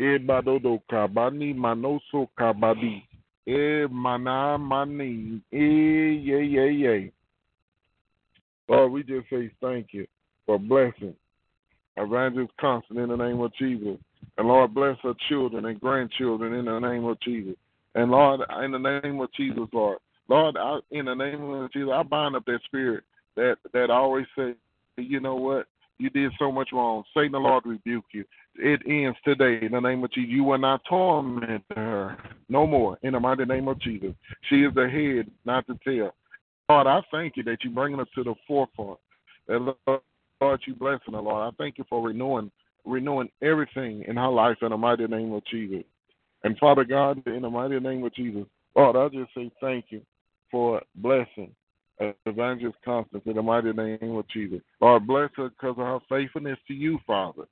E 0.00 0.18
Badodoka, 0.18 1.12
Bani 1.12 1.54
Manoso 1.54 2.28
Kabadi, 2.38 3.02
E 3.46 3.86
Mana 3.90 4.56
Mani, 4.58 5.42
E 5.52 5.58
Ye 5.58 6.44
Ye 6.44 6.70
Ye. 6.72 7.12
Lord, 8.68 8.92
we 8.92 9.02
just 9.02 9.28
say 9.30 9.50
thank 9.60 9.88
you 9.92 10.06
for 10.46 10.58
blessing 10.58 11.14
Evangelist 11.96 12.52
Constant 12.60 12.98
in 12.98 13.08
the 13.08 13.16
name 13.16 13.40
of 13.40 13.52
Jesus. 13.54 13.98
And 14.36 14.48
Lord, 14.48 14.74
bless 14.74 14.96
her 15.02 15.14
children 15.28 15.66
and 15.66 15.80
grandchildren 15.80 16.54
in 16.54 16.66
the 16.66 16.78
name 16.78 17.04
of 17.04 17.20
Jesus. 17.20 17.54
And 17.94 18.10
Lord, 18.10 18.40
in 18.62 18.72
the 18.72 19.00
name 19.02 19.20
of 19.20 19.32
Jesus, 19.32 19.68
Lord, 19.72 19.98
Lord, 20.28 20.56
I, 20.56 20.78
in 20.90 21.06
the 21.06 21.14
name 21.14 21.42
of 21.42 21.72
Jesus, 21.72 21.90
I 21.92 22.02
bind 22.02 22.36
up 22.36 22.44
that 22.44 22.60
spirit 22.64 23.04
that 23.36 23.56
that 23.72 23.90
always 23.90 24.26
say, 24.36 24.54
you 24.96 25.20
know 25.20 25.36
what, 25.36 25.66
you 25.98 26.10
did 26.10 26.32
so 26.38 26.52
much 26.52 26.68
wrong. 26.72 27.02
Satan, 27.14 27.32
the 27.32 27.38
Lord 27.38 27.64
rebuke 27.66 28.04
you. 28.12 28.24
It 28.58 28.82
ends 28.86 29.16
today 29.24 29.64
in 29.64 29.72
the 29.72 29.80
name 29.80 30.02
of 30.04 30.12
Jesus. 30.12 30.30
You 30.30 30.44
will 30.44 30.58
not 30.58 30.82
torment 30.88 31.64
her 31.74 32.16
no 32.48 32.66
more 32.66 32.98
in 33.02 33.12
the 33.12 33.20
mighty 33.20 33.44
name 33.44 33.68
of 33.68 33.78
Jesus. 33.80 34.12
She 34.48 34.62
is 34.62 34.74
the 34.74 34.88
head, 34.88 35.30
not 35.44 35.66
the 35.66 35.78
tail. 35.84 36.14
Lord, 36.68 36.86
I 36.86 37.00
thank 37.10 37.36
you 37.36 37.44
that 37.44 37.58
you're 37.62 37.72
bringing 37.72 38.00
us 38.00 38.08
to 38.14 38.24
the 38.24 38.34
forefront. 38.46 38.98
That 39.46 39.74
Lord, 40.40 40.60
you 40.66 40.74
blessing 40.74 41.14
her, 41.14 41.20
Lord. 41.20 41.52
I 41.52 41.56
thank 41.56 41.78
you 41.78 41.84
for 41.88 42.06
renewing 42.06 42.50
renewing 42.84 43.28
everything 43.42 44.04
in 44.08 44.16
her 44.16 44.28
life 44.28 44.56
in 44.62 44.70
the 44.70 44.76
mighty 44.76 45.06
name 45.06 45.32
of 45.32 45.44
Jesus. 45.46 45.84
And 46.42 46.56
Father 46.58 46.84
God, 46.84 47.26
in 47.26 47.42
the 47.42 47.50
mighty 47.50 47.78
name 47.80 48.04
of 48.04 48.14
Jesus, 48.14 48.44
Lord, 48.74 48.96
I 48.96 49.08
just 49.08 49.34
say 49.34 49.50
thank 49.60 49.86
you 49.90 50.00
for 50.50 50.80
blessing 50.96 51.54
Evangelist 52.26 52.78
Constance 52.84 53.22
in 53.26 53.34
the 53.34 53.42
mighty 53.42 53.72
name 53.72 54.16
of 54.16 54.28
Jesus. 54.28 54.60
Lord, 54.80 55.06
bless 55.06 55.30
her 55.36 55.50
because 55.50 55.76
of 55.78 55.86
her 55.86 55.98
faithfulness 56.08 56.58
to 56.68 56.74
you, 56.74 56.98
Father, 57.06 57.44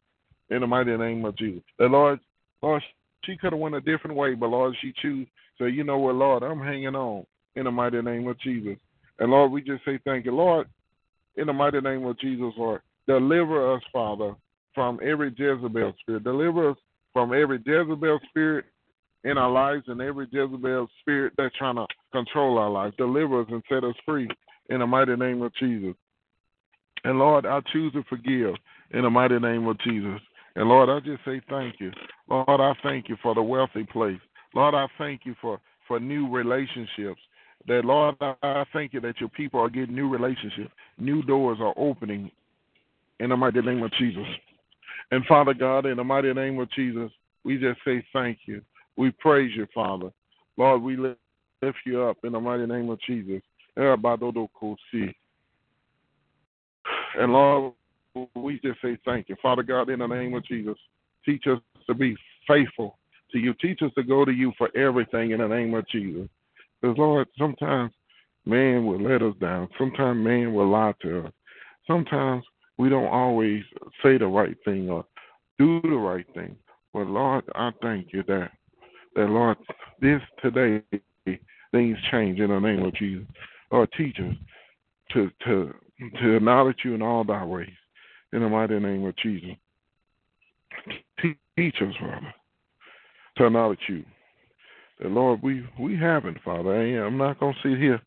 in 0.50 0.60
the 0.60 0.66
mighty 0.66 0.96
name 0.96 1.24
of 1.24 1.36
Jesus. 1.36 1.62
And 1.78 1.92
Lord, 1.92 2.20
Lord, 2.62 2.82
she 3.24 3.36
could 3.36 3.52
have 3.52 3.60
went 3.60 3.74
a 3.74 3.80
different 3.80 4.16
way, 4.16 4.34
but 4.34 4.48
Lord, 4.48 4.74
she 4.80 4.92
choose. 5.02 5.26
So 5.58 5.64
you 5.64 5.84
know 5.84 5.98
what, 5.98 6.14
Lord, 6.14 6.42
I'm 6.42 6.60
hanging 6.60 6.94
on 6.94 7.24
in 7.56 7.64
the 7.64 7.70
mighty 7.70 8.00
name 8.02 8.28
of 8.28 8.38
Jesus. 8.40 8.76
And 9.18 9.30
Lord, 9.30 9.50
we 9.50 9.62
just 9.62 9.84
say 9.84 9.98
thank 10.04 10.26
you, 10.26 10.34
Lord, 10.34 10.68
in 11.36 11.46
the 11.46 11.52
mighty 11.52 11.80
name 11.80 12.04
of 12.04 12.18
Jesus, 12.18 12.52
Lord, 12.56 12.80
deliver 13.06 13.74
us, 13.74 13.82
Father, 13.92 14.34
from 14.74 14.98
every 15.02 15.30
Jezebel 15.36 15.92
spirit. 16.00 16.24
Deliver 16.24 16.70
us 16.70 16.76
from 17.12 17.32
every 17.32 17.58
Jezebel 17.64 18.20
spirit 18.28 18.66
in 19.24 19.38
our 19.38 19.50
lives 19.50 19.84
and 19.88 20.00
every 20.00 20.26
Jezebel 20.30 20.88
spirit 21.00 21.32
that's 21.36 21.56
trying 21.56 21.76
to 21.76 21.86
control 22.12 22.58
our 22.58 22.70
lives. 22.70 22.94
Deliver 22.96 23.40
us 23.40 23.48
and 23.50 23.62
set 23.68 23.84
us 23.84 23.94
free 24.04 24.28
in 24.70 24.80
the 24.80 24.86
mighty 24.86 25.16
name 25.16 25.42
of 25.42 25.52
Jesus. 25.56 25.94
And 27.04 27.18
Lord, 27.18 27.46
I 27.46 27.60
choose 27.72 27.92
to 27.92 28.02
forgive 28.08 28.54
in 28.92 29.02
the 29.02 29.10
mighty 29.10 29.38
name 29.38 29.66
of 29.66 29.78
Jesus. 29.80 30.20
And 30.56 30.68
Lord, 30.70 30.88
I 30.88 31.00
just 31.00 31.22
say 31.25 31.40
thank 31.50 31.78
you. 31.78 31.92
Lord, 32.28 32.48
I 32.48 32.72
thank 32.82 33.08
you 33.10 33.16
for 33.22 33.34
the 33.34 33.42
wealthy 33.42 33.84
place. 33.84 34.18
Lord, 34.54 34.75
I 34.75 34.86
thank 34.96 35.20
you 35.25 35.36
for, 35.40 35.60
for 35.86 36.00
new 36.00 36.28
relationships. 36.28 37.20
That 37.68 37.84
Lord, 37.84 38.16
I 38.20 38.64
thank 38.72 38.94
you 38.94 39.00
that 39.02 39.20
your 39.20 39.28
people 39.28 39.60
are 39.60 39.68
getting 39.68 39.94
new 39.94 40.08
relationships. 40.08 40.70
New 40.98 41.22
doors 41.22 41.58
are 41.60 41.75
opening 41.76 42.30
in 43.20 43.30
the 43.30 43.36
mighty 43.36 43.60
name 43.60 43.82
of 43.82 43.92
Jesus. 43.98 44.26
And 45.10 45.25
Father 45.26 45.52
God, 45.52 45.84
in 45.84 45.98
the 45.98 46.04
mighty 46.04 46.32
name 46.32 46.58
of 46.58 46.70
Jesus, 46.72 47.10
we 47.44 47.58
just 47.58 47.78
say 47.84 48.04
thank 48.12 48.38
you. 48.46 48.62
We 48.96 49.10
praise 49.10 49.52
you, 49.54 49.66
Father. 49.75 50.10
Lord, 50.56 50.80
we 50.80 50.96
lift 50.96 51.18
you 51.84 52.02
up 52.02 52.16
in 52.25 52.32
the 52.32 52.40
mighty 52.40 52.66
name 52.66 52.88
of 52.88 52.98
Jesus. 53.06 53.42
And 53.76 53.98
Lord, 57.32 57.72
we 58.35 58.61
just 58.61 58.80
say 58.82 58.99
thank 59.04 59.28
you. 59.28 59.37
Father 59.42 59.62
God, 59.62 59.90
in 59.90 60.00
the 60.00 60.06
name 60.06 60.35
of 60.35 60.44
Jesus, 60.44 60.76
teach 61.25 61.44
us 61.46 61.58
to 61.87 61.94
be 61.94 62.16
faithful 62.46 62.99
to 63.32 63.38
you. 63.38 63.54
Teach 63.54 63.82
us 63.82 63.90
to 63.96 64.02
go 64.02 64.25
to 64.25 64.32
you 64.32 64.52
for 64.56 64.70
everything 64.76 65.32
in 65.32 65.40
the 65.40 65.49
name 65.49 65.75
of 65.75 65.87
Jesus. 65.88 66.28
Because, 66.80 66.96
Lord, 66.99 67.28
sometimes 67.38 67.92
man 68.44 68.87
will 68.87 69.00
let 69.00 69.23
us 69.23 69.35
down. 69.40 69.68
Sometimes 69.78 70.25
man 70.25 70.54
will 70.54 70.68
lie 70.70 70.94
to 71.02 71.26
us. 71.26 71.32
Sometimes 71.87 72.44
we 72.78 72.88
don't 72.88 73.08
always 73.08 73.62
say 74.02 74.18
the 74.18 74.26
right 74.26 74.56
thing 74.64 74.90
or 74.90 75.04
do 75.58 75.80
the 75.82 75.88
right 75.88 76.26
thing. 76.35 76.56
But 76.92 77.06
Lord, 77.08 77.44
I 77.54 77.70
thank 77.82 78.12
you 78.12 78.23
that 78.28 78.50
that 79.14 79.30
Lord, 79.30 79.56
this 80.00 80.20
today 80.42 80.82
things 81.73 81.99
change 82.11 82.38
in 82.38 82.50
the 82.50 82.58
name 82.58 82.85
of 82.85 82.94
Jesus. 82.94 83.26
Lord, 83.73 83.88
teach 83.96 84.18
us 84.20 84.35
to 85.12 85.30
to 85.44 85.75
to 86.20 86.37
acknowledge 86.37 86.78
you 86.85 86.94
in 86.94 87.02
all 87.02 87.25
thy 87.25 87.44
ways. 87.44 87.68
In 88.37 88.43
the 88.43 88.49
mighty 88.49 88.78
name 88.78 89.05
of 89.05 89.16
Jesus. 89.16 89.57
Teach 91.21 91.75
us, 91.81 91.95
Father, 91.99 92.35
to 93.38 93.47
acknowledge 93.47 93.78
you. 93.88 94.05
That 95.00 95.11
Lord, 95.11 95.43
we 95.43 95.66
we 95.81 95.97
haven't, 95.97 96.38
Father. 96.45 96.71
I'm 97.05 97.16
not 97.16 97.40
gonna 97.40 97.57
sit 97.62 97.78
here 97.78 98.00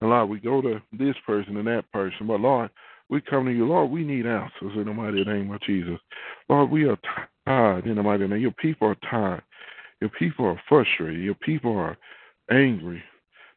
and 0.00 0.10
Lord, 0.10 0.28
we 0.28 0.38
go 0.38 0.60
to 0.60 0.82
this 0.92 1.14
person 1.26 1.56
and 1.56 1.66
that 1.66 1.90
person, 1.92 2.26
but 2.26 2.40
Lord, 2.40 2.70
we 3.08 3.20
come 3.22 3.46
to 3.46 3.52
you, 3.52 3.66
Lord. 3.66 3.90
We 3.90 4.04
need 4.04 4.26
answers 4.26 4.72
in 4.74 4.84
the 4.84 4.92
mighty 4.92 5.24
name 5.24 5.50
of 5.50 5.62
Jesus. 5.62 5.98
Lord, 6.48 6.70
we 6.70 6.86
are 6.86 6.98
tired 7.46 7.86
in 7.86 7.96
the 7.96 8.02
mighty 8.02 8.26
name. 8.26 8.40
Your 8.40 8.52
people 8.52 8.88
are 8.88 8.96
tired. 9.10 9.42
Your 10.00 10.10
people 10.10 10.46
are 10.46 10.60
frustrated. 10.68 11.22
Your 11.22 11.34
people 11.36 11.76
are 11.76 11.96
angry. 12.50 13.02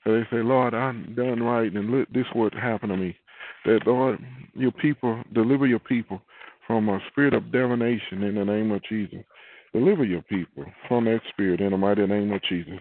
So 0.03 0.13
they 0.13 0.23
say, 0.31 0.41
Lord, 0.41 0.73
I'm 0.73 1.13
done 1.15 1.43
right, 1.43 1.71
and 1.71 1.89
look, 1.89 2.09
this 2.13 2.25
what 2.33 2.53
happened 2.53 2.91
to 2.91 2.97
me. 2.97 3.17
That 3.65 3.81
Lord, 3.85 4.19
your 4.53 4.71
people 4.71 5.21
deliver 5.33 5.67
your 5.67 5.79
people 5.79 6.21
from 6.65 6.89
a 6.89 6.99
spirit 7.09 7.33
of 7.33 7.51
divination 7.51 8.23
in 8.23 8.35
the 8.35 8.45
name 8.45 8.71
of 8.71 8.81
Jesus. 8.83 9.19
Deliver 9.73 10.03
your 10.03 10.21
people 10.23 10.65
from 10.87 11.05
that 11.05 11.21
spirit 11.29 11.61
in 11.61 11.71
the 11.71 11.77
mighty 11.77 12.05
name 12.05 12.31
of 12.31 12.41
Jesus. 12.43 12.79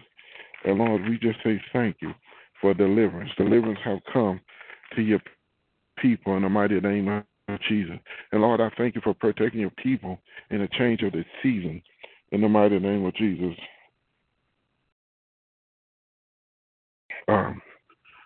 And 0.65 0.77
Lord, 0.77 1.01
we 1.07 1.17
just 1.17 1.39
say 1.43 1.61
thank 1.73 1.97
you 2.01 2.13
for 2.61 2.73
deliverance. 2.73 3.29
Deliverance 3.37 3.79
have 3.83 3.99
come 4.11 4.39
to 4.95 5.01
your 5.01 5.19
people 5.97 6.35
in 6.35 6.43
the 6.43 6.49
mighty 6.49 6.79
name 6.79 7.07
of 7.07 7.23
Jesus. 7.67 7.97
And 8.31 8.41
Lord, 8.41 8.61
I 8.61 8.69
thank 8.77 8.95
you 8.95 9.01
for 9.01 9.13
protecting 9.13 9.61
your 9.61 9.73
people 9.81 10.19
in 10.49 10.59
the 10.59 10.67
change 10.77 11.01
of 11.03 11.11
the 11.13 11.23
season 11.43 11.81
in 12.31 12.41
the 12.41 12.49
mighty 12.49 12.79
name 12.79 13.05
of 13.05 13.15
Jesus. 13.15 13.55
Um, 17.27 17.61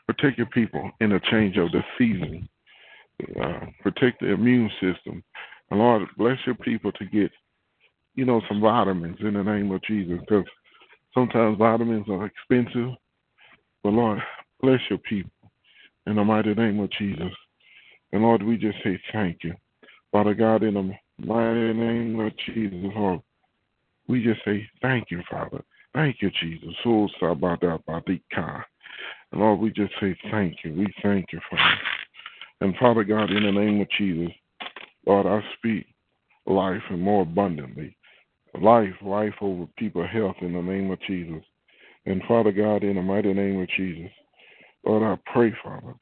protect 0.08 0.38
your 0.38 0.48
people 0.48 0.90
in 1.00 1.10
the 1.10 1.20
change 1.30 1.58
of 1.58 1.72
the 1.72 1.84
season 1.98 2.48
uh, 3.42 3.66
protect 3.82 4.22
the 4.22 4.28
immune 4.28 4.70
system. 4.82 5.24
And 5.70 5.80
Lord, 5.80 6.04
bless 6.18 6.38
your 6.46 6.56
people 6.56 6.92
to 6.94 7.06
get, 7.06 7.32
you 8.16 8.26
know, 8.26 8.42
some 8.48 8.62
vitamins 8.62 9.18
in 9.22 9.34
the 9.34 9.44
name 9.44 9.72
of 9.72 9.82
Jesus, 9.84 10.20
because 10.20 10.46
sometimes 11.14 11.58
vitamins 11.58 12.08
are 12.10 12.26
expensive. 12.26 12.96
But 13.84 13.94
Lord, 13.94 14.20
bless 14.62 14.80
your 14.90 15.00
people 15.00 15.32
in 16.08 16.16
the 16.16 16.24
mighty 16.24 16.54
name 16.54 16.80
of 16.80 16.92
Jesus. 16.92 17.32
And 18.12 18.24
Lord, 18.24 18.44
we 18.44 18.58
just 18.58 18.78
say 18.84 19.00
thank 19.14 19.44
you. 19.44 19.54
Father 20.12 20.34
God, 20.34 20.64
in 20.64 20.74
the 20.74 20.94
mighty 21.26 21.74
name 21.74 22.20
of 22.20 22.34
Jesus, 22.46 22.92
Lord, 22.96 23.22
we 24.08 24.24
just 24.24 24.44
say 24.44 24.68
thank 24.82 25.10
you, 25.10 25.22
Father. 25.30 25.64
Thank 25.94 26.18
you, 26.22 26.32
Jesus. 26.42 26.70
So 26.84 27.08
sabadabadika. 27.22 28.22
And 28.38 28.71
Lord, 29.34 29.60
we 29.60 29.72
just 29.72 29.94
say 30.00 30.16
thank 30.30 30.58
you. 30.64 30.74
We 30.74 30.94
thank 31.02 31.28
you, 31.32 31.40
Father. 31.50 31.80
And 32.62 32.76
Father 32.78 33.04
God, 33.04 33.32
in 33.32 33.44
the 33.44 33.52
name 33.52 33.82
of 33.82 33.88
Jesus, 33.98 34.34
Lord, 35.06 35.26
I 35.26 35.42
speak 35.58 35.86
life 36.46 36.82
and 36.90 37.02
more 37.02 37.24
abundantly. 37.24 37.98
Life, 38.60 38.94
life 39.02 39.34
over 39.42 39.66
people, 39.78 40.06
health 40.06 40.36
in 40.42 40.54
the 40.54 40.62
name 40.62 40.92
of 40.92 41.00
Jesus. 41.08 41.44
And 42.06 42.22
Father 42.28 42.52
God, 42.52 42.84
in 42.84 42.96
the 42.96 43.02
mighty 43.02 43.34
name 43.34 43.62
of 43.62 43.70
Jesus, 43.70 44.12
Lord, 44.86 45.04
I 45.04 45.32
pray, 45.32 45.54
Father, 45.64 45.94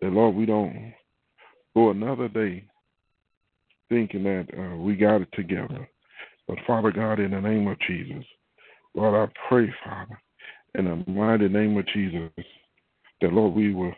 that 0.00 0.12
Lord, 0.12 0.34
we 0.34 0.46
don't 0.46 0.94
go 1.74 1.90
another 1.90 2.28
day 2.28 2.64
thinking 3.88 4.24
that 4.24 4.46
uh, 4.56 4.76
we 4.76 4.96
got 4.96 5.22
it 5.22 5.28
together. 5.32 5.88
But 6.46 6.58
Father 6.66 6.92
God, 6.92 7.18
in 7.18 7.32
the 7.32 7.40
name 7.40 7.66
of 7.68 7.78
Jesus, 7.80 8.24
Lord, 8.94 9.14
I 9.14 9.32
pray, 9.48 9.72
Father, 9.84 10.20
in 10.74 10.84
the 10.84 11.10
mighty 11.10 11.48
name 11.48 11.76
of 11.76 11.86
Jesus, 11.88 12.30
that 13.20 13.32
Lord, 13.32 13.54
we 13.54 13.74
will 13.74 13.92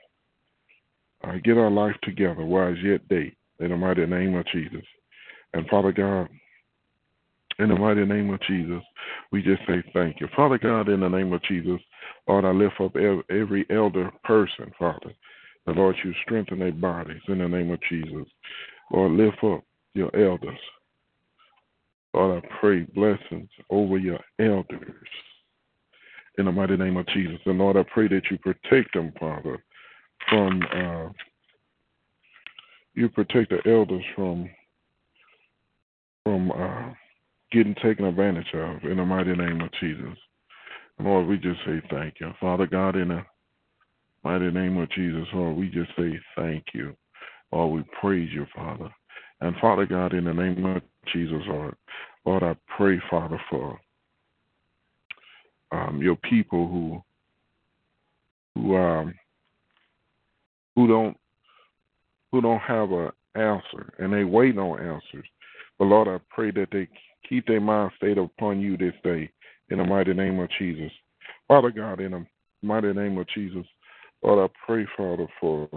uh, 1.25 1.35
get 1.45 1.59
our 1.59 1.71
life 1.71 1.97
together 2.03 2.45
while 2.45 2.69
it's 2.69 2.81
yet 2.83 3.09
day, 3.09 3.35
in 3.61 3.71
the 3.71 3.77
mighty 3.77 4.07
name 4.07 4.35
of 4.37 4.47
Jesus. 4.47 4.85
And 5.55 5.67
Father 5.69 5.93
God, 5.93 6.29
in 7.59 7.69
the 7.71 7.75
mighty 7.77 8.05
name 8.05 8.31
of 8.33 8.41
Jesus, 8.43 8.83
we 9.33 9.43
just 9.43 9.63
say 9.67 9.83
thank 9.93 10.21
you. 10.21 10.29
Father 10.37 10.59
God, 10.59 10.89
in 10.89 11.01
the 11.01 11.09
name 11.09 11.33
of 11.33 11.43
Jesus, 11.43 11.81
Lord, 12.29 12.45
I 12.45 12.51
lift 12.51 12.81
up 12.81 12.95
every 13.31 13.67
elder 13.71 14.11
person, 14.25 14.71
Father. 14.79 15.13
The 15.67 15.73
Lord, 15.73 15.97
you 16.05 16.13
strengthen 16.23 16.61
their 16.61 16.73
bodies 16.73 17.21
in 17.29 17.39
the 17.39 17.49
name 17.49 17.71
of 17.71 17.81
Jesus. 17.89 18.27
Lord, 18.93 19.13
lift 19.13 19.43
up 19.43 19.65
your 19.95 20.15
elders. 20.17 20.59
Lord, 22.15 22.43
I 22.45 22.49
pray 22.61 22.87
blessings 22.95 23.51
over 23.71 23.99
your 23.99 24.21
elders 24.39 24.95
in 26.39 26.47
the 26.47 26.53
mighty 26.53 26.77
name 26.77 26.97
of 26.97 27.07
Jesus. 27.09 27.39
And 27.45 27.59
Lord, 27.59 27.77
I 27.77 27.83
pray 27.83 28.09
that 28.09 28.23
you 28.31 28.39
protect 28.39 28.95
them, 28.95 29.13
Father, 29.19 29.63
from 30.29 30.63
uh, 30.75 31.09
you 32.95 33.09
protect 33.09 33.51
the 33.51 33.71
elders 33.71 34.05
from 34.15 34.49
from 36.25 36.51
uh, 36.53 36.93
getting 37.53 37.75
taken 37.77 38.05
advantage 38.05 38.53
of 38.55 38.85
in 38.85 38.97
the 38.99 39.05
mighty 39.05 39.35
name 39.35 39.61
of 39.61 39.71
Jesus. 39.81 40.17
Lord, 41.01 41.27
we 41.27 41.39
just 41.39 41.61
say 41.65 41.81
thank 41.91 42.15
you. 42.21 42.33
Father 42.41 42.67
God, 42.67 42.97
in 42.97 43.09
the 43.09 43.25
mighty 44.25 44.51
name 44.51 44.77
of 44.79 44.91
Jesus, 44.91 45.27
Lord, 45.33 45.57
we 45.57 45.69
just 45.69 45.91
say 45.97 46.19
thank 46.37 46.65
you. 46.75 46.97
Lord, 47.53 47.73
we 47.73 47.85
praise 48.01 48.31
you, 48.33 48.47
Father. 48.55 48.91
And 49.41 49.55
Father 49.61 49.87
God, 49.87 50.13
in 50.13 50.25
the 50.25 50.35
name 50.35 50.65
of 50.67 50.83
Jesus, 51.13 51.41
Lord, 51.47 51.75
Lord, 52.25 52.43
I 52.43 52.57
pray, 52.77 53.01
Father, 53.09 53.41
for 53.49 53.79
um, 55.73 56.01
your 56.03 56.17
people 56.17 56.69
who 56.69 57.03
who 58.55 58.77
um 58.77 59.15
who 60.75 60.87
don't 60.87 61.17
who 62.33 62.41
don't 62.41 62.61
have 62.61 62.93
an 62.93 63.11
answer 63.35 63.93
and 63.99 64.13
they 64.13 64.25
wait 64.25 64.59
on 64.59 64.81
answers. 64.81 65.27
But 65.79 65.87
Lord, 65.87 66.09
I 66.09 66.19
pray 66.35 66.51
that 66.53 66.69
they 66.73 66.89
keep 67.29 67.47
their 67.47 67.61
mind 67.61 67.93
stayed 67.97 68.19
upon 68.19 68.61
you 68.61 68.77
this 68.77 68.95
day 69.05 69.31
in 69.71 69.79
the 69.79 69.85
mighty 69.85 70.15
name 70.15 70.39
of 70.41 70.49
Jesus. 70.59 70.91
Father 71.47 71.71
God, 71.71 72.01
in 72.01 72.13
the 72.13 72.27
mighty 72.63 72.93
name 72.93 73.19
of 73.19 73.27
Jesus, 73.29 73.67
Lord, 74.23 74.51
I 74.51 74.55
pray, 74.67 74.87
Father, 74.97 75.27
for 75.41 75.69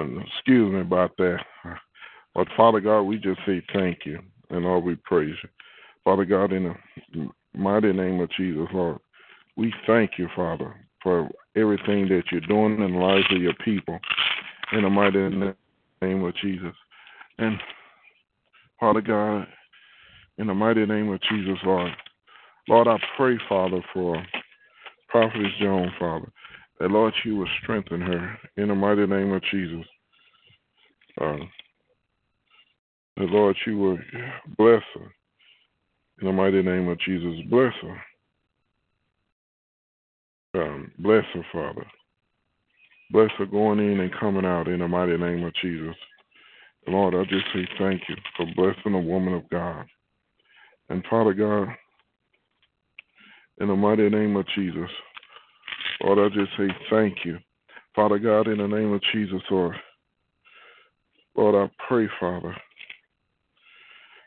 excuse 0.00 0.72
me 0.72 0.80
about 0.80 1.16
that. 1.18 1.38
But 2.34 2.48
Father 2.56 2.80
God, 2.80 3.02
we 3.02 3.18
just 3.18 3.40
say 3.46 3.62
thank 3.72 4.00
you 4.04 4.20
and 4.50 4.64
all 4.64 4.80
we 4.80 4.96
praise 4.96 5.34
you. 5.42 5.48
Father 6.04 6.24
God, 6.24 6.52
in 6.52 6.74
the 7.12 7.28
mighty 7.54 7.92
name 7.92 8.20
of 8.20 8.30
Jesus, 8.30 8.66
Lord, 8.72 8.98
we 9.56 9.72
thank 9.86 10.12
you, 10.18 10.28
Father, 10.36 10.74
for 11.02 11.28
everything 11.56 12.08
that 12.08 12.24
you're 12.30 12.40
doing 12.42 12.80
in 12.80 12.92
the 12.92 12.98
lives 12.98 13.26
of 13.30 13.42
your 13.42 13.54
people. 13.64 13.98
In 14.72 14.82
the 14.82 14.90
mighty 14.90 15.18
name 16.00 16.24
of 16.24 16.34
Jesus. 16.36 16.74
And 17.38 17.58
Father 18.78 19.00
God, 19.00 19.46
in 20.38 20.46
the 20.46 20.54
mighty 20.54 20.86
name 20.86 21.10
of 21.10 21.20
Jesus, 21.22 21.58
Lord, 21.64 21.90
Lord, 22.68 22.86
I 22.86 22.98
pray, 23.16 23.38
Father, 23.48 23.82
for 23.92 24.22
Prophetess 25.08 25.52
Joan, 25.60 25.90
Father, 25.98 26.30
Lord, 26.86 27.12
you 27.24 27.36
will 27.36 27.48
strengthen 27.62 28.00
her 28.00 28.38
in 28.56 28.68
the 28.68 28.74
mighty 28.74 29.06
name 29.06 29.32
of 29.32 29.42
Jesus. 29.50 29.84
Uh, 31.20 31.38
the 33.16 33.24
Lord, 33.24 33.56
you 33.66 33.76
will 33.76 33.98
bless 34.56 34.82
her 34.94 35.12
in 36.20 36.26
the 36.26 36.32
mighty 36.32 36.62
name 36.62 36.88
of 36.88 36.98
Jesus. 37.00 37.34
Bless 37.50 37.74
her. 37.82 38.02
Um, 40.62 40.92
bless 40.98 41.24
her, 41.34 41.44
Father. 41.52 41.86
Bless 43.10 43.30
her 43.38 43.46
going 43.46 43.80
in 43.80 44.00
and 44.00 44.14
coming 44.20 44.44
out 44.44 44.68
in 44.68 44.80
the 44.80 44.88
mighty 44.88 45.16
name 45.16 45.44
of 45.44 45.52
Jesus. 45.60 45.96
Lord, 46.86 47.14
I 47.14 47.24
just 47.24 47.46
say 47.52 47.66
thank 47.78 48.02
you 48.08 48.16
for 48.36 48.46
blessing 48.54 48.94
a 48.94 49.00
woman 49.00 49.34
of 49.34 49.48
God. 49.50 49.84
And 50.88 51.04
Father 51.10 51.34
God, 51.34 51.68
in 53.60 53.68
the 53.68 53.76
mighty 53.76 54.08
name 54.08 54.36
of 54.36 54.46
Jesus, 54.54 54.88
Lord, 56.02 56.18
I 56.18 56.34
just 56.34 56.50
say 56.56 56.68
thank 56.90 57.24
you. 57.24 57.38
Father 57.94 58.18
God, 58.18 58.48
in 58.48 58.58
the 58.58 58.66
name 58.66 58.92
of 58.92 59.02
Jesus, 59.12 59.42
Lord, 59.50 59.76
Lord, 61.36 61.54
I 61.54 61.70
pray, 61.88 62.08
Father, 62.20 62.54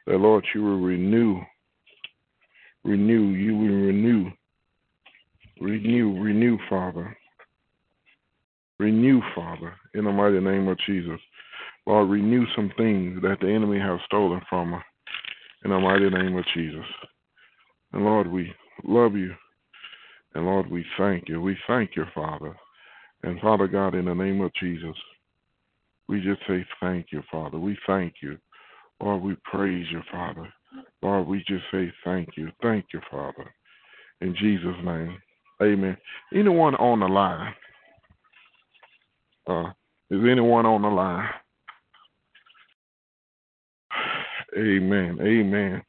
that 0.08 0.18
Lord, 0.18 0.46
you 0.54 0.64
will 0.64 0.80
renew 0.80 1.42
renew. 2.84 3.30
You 3.32 3.56
will 3.56 3.88
renew. 3.88 4.32
Renew, 5.60 6.22
renew, 6.22 6.58
Father. 6.70 7.16
Renew, 8.80 9.22
Father, 9.36 9.74
in 9.94 10.06
the 10.06 10.12
mighty 10.12 10.40
name 10.40 10.68
of 10.68 10.78
Jesus. 10.88 11.20
Lord, 11.86 12.10
renew 12.10 12.46
some 12.56 12.72
things 12.78 13.22
that 13.22 13.38
the 13.42 13.50
enemy 13.50 13.80
has 13.80 14.00
stolen 14.06 14.42
from 14.50 14.74
us 14.74 14.84
in 15.64 15.72
the 15.72 15.80
mighty 15.80 16.10
name 16.10 16.36
of 16.36 16.46
Jesus. 16.54 16.86
And 17.94 18.04
Lord, 18.04 18.28
we 18.28 18.52
love 18.84 19.16
you. 19.16 19.34
And 20.34 20.46
Lord, 20.46 20.70
we 20.70 20.86
thank 20.98 21.28
you. 21.28 21.42
We 21.42 21.58
thank 21.68 21.92
you, 21.96 22.06
Father. 22.14 22.56
And 23.24 23.40
Father 23.42 23.68
God, 23.68 23.96
in 23.96 24.06
the 24.06 24.14
name 24.14 24.42
of 24.42 24.52
Jesus, 24.60 24.96
we 26.08 26.22
just 26.22 26.42
say 26.48 26.66
thank 26.80 27.08
you, 27.12 27.22
Father. 27.32 27.60
We 27.60 27.78
thank 27.86 28.16
you. 28.22 28.38
Lord, 29.02 29.22
we 29.22 29.36
praise 29.44 29.86
you, 29.92 30.02
Father. 30.12 30.52
Lord, 31.02 31.28
we 31.28 31.40
just 31.48 31.64
say 31.72 31.92
thank 32.04 32.30
you. 32.38 32.52
Thank 32.62 32.86
you, 32.94 33.02
Father. 33.10 33.52
In 34.22 34.36
Jesus' 34.36 34.76
name. 34.84 35.18
Amen. 35.62 35.98
Anyone 36.34 36.76
on 36.76 37.00
the 37.00 37.08
line? 37.08 37.54
Uh, 39.48 39.70
is 40.10 40.20
anyone 40.30 40.66
on 40.66 40.82
the 40.82 40.88
line? 40.88 41.30
Amen. 44.58 45.18
Amen. 45.22 45.82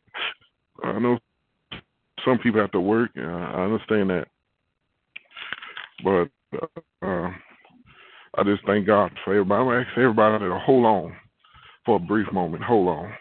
I 0.84 0.98
know 0.98 1.18
some 2.24 2.38
people 2.38 2.60
have 2.60 2.72
to 2.72 2.80
work. 2.80 3.10
Uh, 3.16 3.22
I 3.22 3.64
understand 3.64 4.10
that, 4.10 4.28
but 6.04 6.28
uh, 7.02 7.30
I 8.36 8.44
just 8.44 8.66
thank 8.66 8.86
God 8.86 9.12
for 9.24 9.32
everybody. 9.34 9.60
I'm 9.62 9.66
gonna 9.68 9.80
ask 9.80 9.98
everybody 9.98 10.38
to 10.44 10.58
hold 10.60 10.86
on 10.86 11.14
for 11.86 11.96
a 11.96 12.00
brief 12.00 12.32
moment. 12.32 12.64
Hold 12.64 12.88
on. 12.88 13.12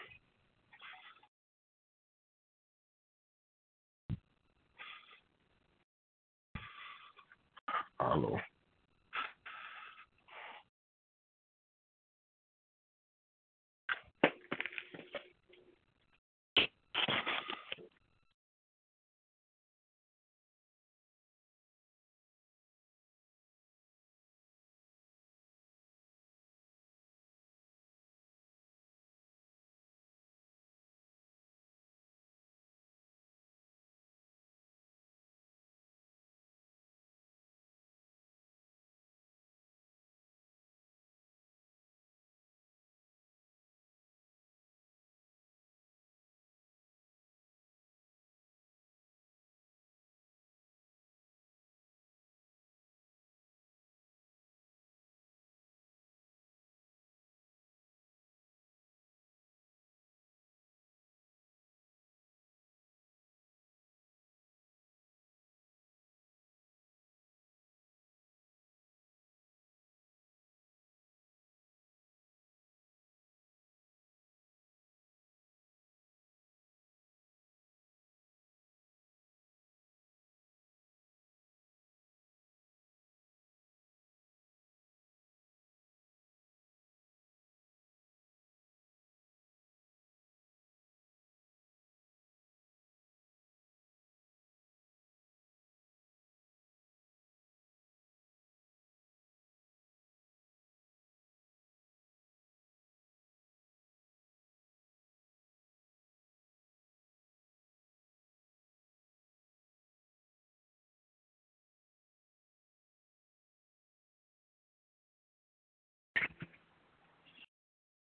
Hello. 8.00 8.36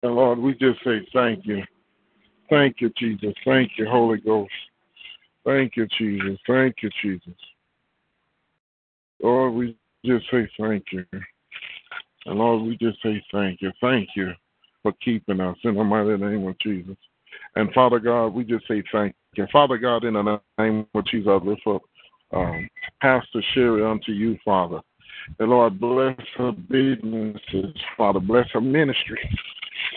And 0.04 0.16
Lord, 0.16 0.40
we 0.40 0.54
just 0.54 0.84
say 0.84 1.08
thank 1.14 1.46
you. 1.46 1.64
Thank 2.50 2.82
you, 2.82 2.92
Jesus. 2.98 3.34
Thank 3.46 3.72
you, 3.78 3.88
Holy 3.90 4.20
Ghost. 4.20 4.52
Thank 5.46 5.76
you, 5.76 5.88
Jesus. 5.98 6.40
Thank 6.48 6.76
you, 6.82 6.90
Jesus. 7.02 7.34
Lord, 9.22 9.54
we 9.54 9.78
just 10.04 10.26
say 10.32 10.50
thank 10.60 10.86
you. 10.92 11.06
And 12.26 12.40
Lord, 12.40 12.64
we 12.64 12.78
just 12.78 13.02
say 13.04 13.24
thank 13.32 13.62
you. 13.62 13.72
Thank 13.80 14.10
you 14.16 14.32
for 14.84 14.94
keeping 15.04 15.40
us 15.40 15.58
in 15.64 15.76
the 15.76 15.84
mighty 15.84 16.18
name 16.18 16.48
of 16.48 16.58
Jesus. 16.60 16.98
And 17.56 17.72
Father 17.74 18.00
God, 18.00 18.34
we 18.34 18.44
just 18.44 18.68
say 18.68 18.84
thank 18.92 19.16
you. 19.36 19.48
Father 19.52 19.78
God, 19.78 20.04
in 20.04 20.16
the 20.16 20.40
name 20.58 20.88
of 20.94 21.06
Jesus, 21.06 21.30
I 21.30 21.46
lift 21.46 21.62
up 21.68 21.82
um, 22.34 22.68
Pastor 23.02 23.42
Sherry 23.54 23.84
unto 23.86 24.12
you, 24.12 24.38
Father. 24.44 24.80
And 25.40 25.50
Lord, 25.50 25.80
bless 25.80 26.20
her 26.38 26.52
businesses, 26.52 27.76
Father. 27.98 28.20
Bless 28.20 28.50
her 28.52 28.62
ministry 28.62 29.20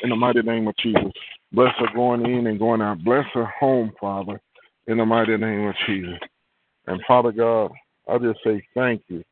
in 0.02 0.10
the 0.10 0.16
mighty 0.16 0.42
name 0.42 0.68
of 0.68 0.76
Jesus. 0.76 1.12
Bless 1.52 1.74
her 1.78 1.88
going 1.94 2.24
in 2.26 2.46
and 2.46 2.58
going 2.58 2.82
out. 2.82 3.02
Bless 3.04 3.24
her 3.34 3.46
home, 3.46 3.92
Father, 4.00 4.40
in 4.86 4.98
the 4.98 5.06
mighty 5.06 5.36
name 5.36 5.66
of 5.66 5.74
Jesus. 5.86 6.18
And 6.86 7.00
Father 7.06 7.32
God, 7.32 7.70
I 8.08 8.18
just 8.18 8.40
say 8.44 8.62
thank 8.74 9.02
you 9.08 9.24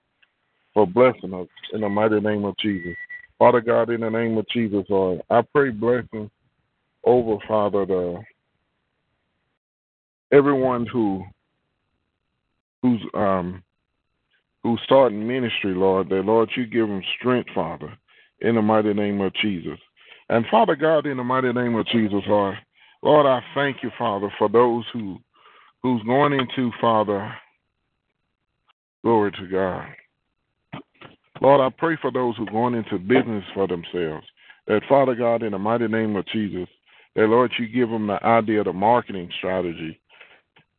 for 0.73 0.87
blessing 0.87 1.35
us 1.35 1.49
in 1.73 1.83
the 1.83 1.89
mighty 1.89 2.21
name 2.21 2.45
of 2.45 2.57
Jesus. 2.59 2.97
Father 3.39 3.61
God, 3.61 3.91
in 3.91 4.03
the 4.03 4.11
name 4.11 4.39
of 4.39 4.47
Jesus, 4.49 4.85
Lord, 4.89 5.21
I 5.29 5.43
pray 5.43 5.71
blessing 5.71 6.31
over, 7.05 7.39
Father, 7.47 7.85
the 7.85 8.23
everyone 10.31 10.87
who 10.87 11.25
who's 12.83 13.01
um 13.15 13.63
who's 14.63 14.81
starting 14.85 15.27
ministry, 15.27 15.75
Lord, 15.75 16.09
that 16.11 16.25
Lord, 16.25 16.51
you 16.57 16.67
give 16.67 16.89
them 16.89 17.03
strength, 17.19 17.51
Father, 17.55 17.93
in 18.41 18.55
the 18.55 18.63
mighty 18.63 18.95
name 18.95 19.21
of 19.21 19.35
Jesus. 19.35 19.79
And 20.29 20.47
Father 20.51 20.77
God, 20.77 21.07
in 21.07 21.17
the 21.17 21.25
mighty 21.25 21.53
name 21.53 21.75
of 21.75 21.87
Jesus, 21.87 22.23
Lord, 22.27 22.57
Lord, 23.03 23.27
I 23.27 23.41
thank 23.55 23.83
you, 23.83 23.91
Father, 23.99 24.33
for 24.39 24.49
those 24.49 24.85
who 24.93 25.19
who's 25.83 26.03
going 26.05 26.33
into, 26.33 26.71
Father, 26.81 27.35
glory 29.03 29.33
to 29.33 29.47
God. 29.49 29.87
Lord, 31.41 31.61
I 31.61 31.71
pray 31.77 31.97
for 32.01 32.13
those 32.13 32.37
who 32.37 32.47
are 32.47 32.53
going 32.53 32.75
into 32.75 32.99
business 32.99 33.45
for 33.53 33.67
themselves. 33.67 34.25
That 34.69 34.83
Father 34.89 35.17
God, 35.17 35.43
in 35.43 35.53
the 35.53 35.59
mighty 35.59 35.89
name 35.89 36.15
of 36.15 36.25
Jesus, 36.27 36.69
that 37.17 37.27
Lord, 37.27 37.51
you 37.59 37.67
give 37.67 37.91
them 37.91 38.07
the 38.07 38.25
idea, 38.25 38.63
the 38.63 38.73
marketing 38.73 39.29
strategy 39.39 40.01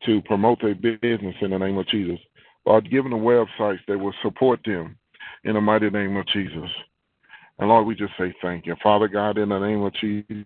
to 0.05 0.21
promote 0.21 0.61
their 0.61 0.75
business 0.75 1.35
in 1.41 1.51
the 1.51 1.57
name 1.57 1.77
of 1.77 1.87
Jesus. 1.87 2.19
Lord, 2.65 2.89
give 2.89 3.03
them 3.03 3.11
the 3.11 3.17
websites 3.17 3.79
that 3.87 3.99
will 3.99 4.13
support 4.21 4.61
them 4.65 4.97
in 5.43 5.55
the 5.55 5.61
mighty 5.61 5.89
name 5.89 6.15
of 6.15 6.25
Jesus. 6.27 6.69
And 7.59 7.69
Lord, 7.69 7.85
we 7.85 7.95
just 7.95 8.13
say 8.17 8.33
thank 8.41 8.65
you. 8.65 8.75
Father 8.81 9.07
God, 9.07 9.37
in 9.37 9.49
the 9.49 9.59
name 9.59 9.81
of 9.83 9.93
Jesus, 9.93 10.45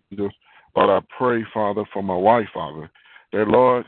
Lord, 0.76 0.90
I 0.90 1.00
pray, 1.18 1.44
Father, 1.54 1.84
for 1.94 2.04
my 2.04 2.16
wife, 2.16 2.48
Father, 2.54 2.90
that 3.34 3.48
Lord, 3.48 3.86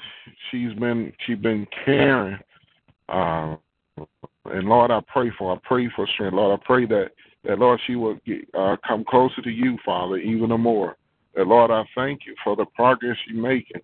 she's 0.49 0.73
been 0.73 1.13
she's 1.25 1.37
been 1.37 1.67
caring. 1.85 2.39
Uh, 3.07 3.55
and 4.45 4.67
Lord, 4.67 4.91
I 4.91 5.01
pray 5.07 5.31
for 5.37 5.53
I 5.53 5.59
pray 5.63 5.89
for 5.95 6.07
strength. 6.07 6.33
Lord, 6.33 6.59
I 6.59 6.63
pray 6.65 6.85
that 6.85 7.11
that 7.43 7.59
Lord 7.59 7.79
she 7.85 7.95
will 7.95 8.17
get, 8.25 8.41
uh, 8.57 8.77
come 8.87 9.03
closer 9.07 9.41
to 9.41 9.49
you, 9.49 9.77
Father, 9.85 10.17
even 10.17 10.49
more. 10.49 10.97
That 11.35 11.47
Lord, 11.47 11.71
I 11.71 11.83
thank 11.95 12.21
you 12.25 12.35
for 12.43 12.55
the 12.55 12.65
progress 12.75 13.17
you're 13.27 13.41
making. 13.41 13.81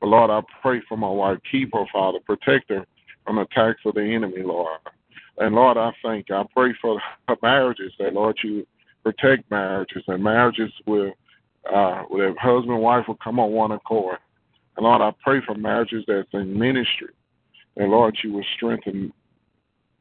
But 0.00 0.08
Lord, 0.08 0.30
I 0.30 0.40
pray 0.62 0.80
for 0.88 0.96
my 0.96 1.08
wife. 1.08 1.38
Keep 1.50 1.74
her, 1.74 1.84
Father. 1.92 2.18
Protect 2.24 2.70
her 2.70 2.86
from 3.24 3.38
attacks 3.38 3.80
of 3.84 3.94
the 3.94 4.02
enemy, 4.02 4.42
Lord. 4.42 4.78
And 5.38 5.54
Lord, 5.54 5.76
I 5.76 5.92
thank 6.02 6.28
you. 6.28 6.36
I 6.36 6.44
pray 6.54 6.74
for 6.80 7.00
marriages 7.42 7.92
that 7.98 8.14
Lord 8.14 8.38
you 8.42 8.66
protect 9.02 9.50
marriages 9.50 10.02
and 10.08 10.22
marriages 10.22 10.72
will 10.86 11.12
uh 11.72 12.02
with 12.10 12.36
husband 12.38 12.72
and 12.72 12.82
wife 12.82 13.04
will 13.08 13.18
come 13.22 13.38
on 13.38 13.52
one 13.52 13.72
accord. 13.72 14.18
And 14.76 14.84
Lord, 14.84 15.02
I 15.02 15.12
pray 15.22 15.40
for 15.46 15.54
marriages 15.54 16.04
that's 16.06 16.28
in 16.32 16.58
ministry. 16.58 17.08
And 17.76 17.90
Lord, 17.90 18.16
you 18.22 18.32
will 18.32 18.44
strengthen 18.56 19.12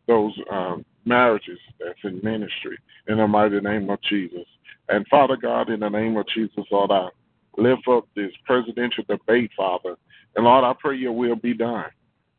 those 0.08 0.34
um, 0.52 0.86
marriages 1.06 1.60
that's 1.80 2.00
in 2.04 2.20
ministry 2.24 2.78
in 3.08 3.18
the 3.18 3.28
mighty 3.28 3.60
name 3.60 3.90
of 3.90 4.02
Jesus. 4.02 4.46
And 4.90 5.06
Father 5.08 5.38
God, 5.38 5.70
in 5.70 5.80
the 5.80 5.90
name 5.90 6.18
of 6.18 6.28
Jesus, 6.34 6.64
Lord, 6.72 6.92
I 6.92 7.08
lift 7.58 7.88
up 7.88 8.08
this 8.16 8.32
presidential 8.46 9.04
debate, 9.08 9.52
Father. 9.56 9.96
And 10.36 10.46
Lord, 10.46 10.64
I 10.64 10.74
pray 10.80 10.96
your 10.98 11.14
will 11.14 11.36
be 11.36 11.54
done. 11.54 11.86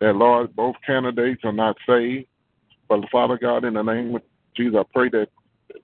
That, 0.00 0.14
Lord, 0.14 0.54
both 0.54 0.76
candidates 0.87 1.42
are 1.44 1.52
not 1.52 1.76
saved. 1.87 2.26
But 2.88 3.09
Father 3.11 3.38
God, 3.38 3.64
in 3.64 3.75
the 3.75 3.83
name 3.83 4.14
of 4.14 4.22
Jesus, 4.57 4.79
I 4.79 4.85
pray 4.92 5.09
that 5.11 5.29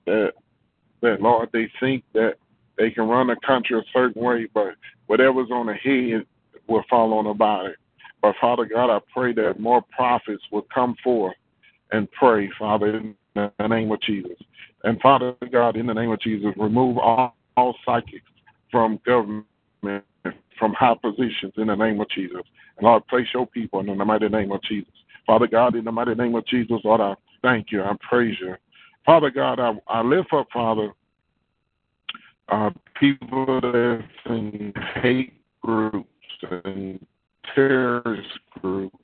that 0.05 0.33
that 1.01 1.21
Lord, 1.21 1.49
they 1.51 1.69
think 1.79 2.03
that 2.13 2.35
they 2.77 2.89
can 2.89 3.07
run 3.07 3.27
the 3.27 3.35
country 3.45 3.77
a 3.77 3.83
certain 3.93 4.21
way, 4.21 4.47
but 4.53 4.75
whatever's 5.07 5.51
on 5.51 5.67
the 5.67 5.73
head 5.73 6.25
will 6.67 6.83
fall 6.89 7.13
on 7.13 7.25
the 7.25 7.33
body. 7.33 7.73
But 8.21 8.35
Father 8.39 8.65
God, 8.65 8.89
I 8.89 8.99
pray 9.13 9.33
that 9.33 9.59
more 9.59 9.83
prophets 9.95 10.43
will 10.51 10.65
come 10.73 10.95
forth 11.03 11.35
and 11.91 12.09
pray, 12.11 12.49
Father, 12.57 12.97
in 12.97 13.15
the 13.35 13.51
name 13.67 13.91
of 13.91 14.01
Jesus. 14.01 14.37
And 14.83 14.99
Father 15.01 15.35
God, 15.51 15.75
in 15.75 15.85
the 15.87 15.93
name 15.93 16.11
of 16.11 16.21
Jesus, 16.21 16.53
remove 16.57 16.97
all, 16.97 17.35
all 17.57 17.75
psychics 17.85 18.25
from 18.71 18.99
government, 19.05 19.45
from 19.81 20.73
high 20.73 20.95
positions 21.01 21.53
in 21.57 21.67
the 21.67 21.75
name 21.75 21.99
of 21.99 22.09
Jesus. 22.09 22.41
And 22.77 22.85
Lord, 22.85 23.05
place 23.07 23.27
your 23.33 23.45
people 23.45 23.81
in 23.81 23.97
the 23.97 24.05
mighty 24.05 24.29
name 24.29 24.51
of 24.51 24.63
Jesus. 24.63 24.93
Father 25.25 25.47
God, 25.47 25.75
in 25.75 25.85
the 25.85 25.91
mighty 25.91 26.15
name 26.15 26.35
of 26.35 26.45
Jesus, 26.47 26.81
Lord, 26.83 27.01
I 27.01 27.15
thank 27.41 27.71
you. 27.71 27.81
I 27.81 27.95
praise 28.07 28.37
you. 28.39 28.55
Father 29.05 29.29
God, 29.29 29.59
I, 29.59 29.73
I 29.87 30.01
lift 30.01 30.31
up, 30.33 30.47
Father, 30.53 30.93
uh, 32.49 32.69
people 32.99 33.59
that's 33.61 34.03
in 34.25 34.73
hate 35.01 35.33
groups 35.61 36.09
and 36.65 37.05
terrorist 37.55 38.39
groups 38.61 38.97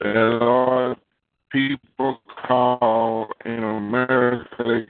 that 0.00 0.38
are 0.42 0.96
people 1.50 2.20
call 2.46 3.28
in 3.44 3.62
America 3.62 4.46
they 4.58 4.86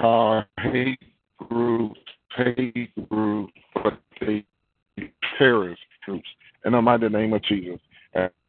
call 0.00 0.44
hate 0.58 0.98
groups, 1.38 2.00
hate 2.36 3.08
groups, 3.08 3.52
but 3.74 3.98
they 4.20 4.44
terrorist 5.38 5.80
groups. 6.04 6.28
In 6.64 6.72
the 6.72 6.82
mighty 6.82 7.08
name 7.08 7.32
of 7.32 7.42
Jesus. 7.42 7.80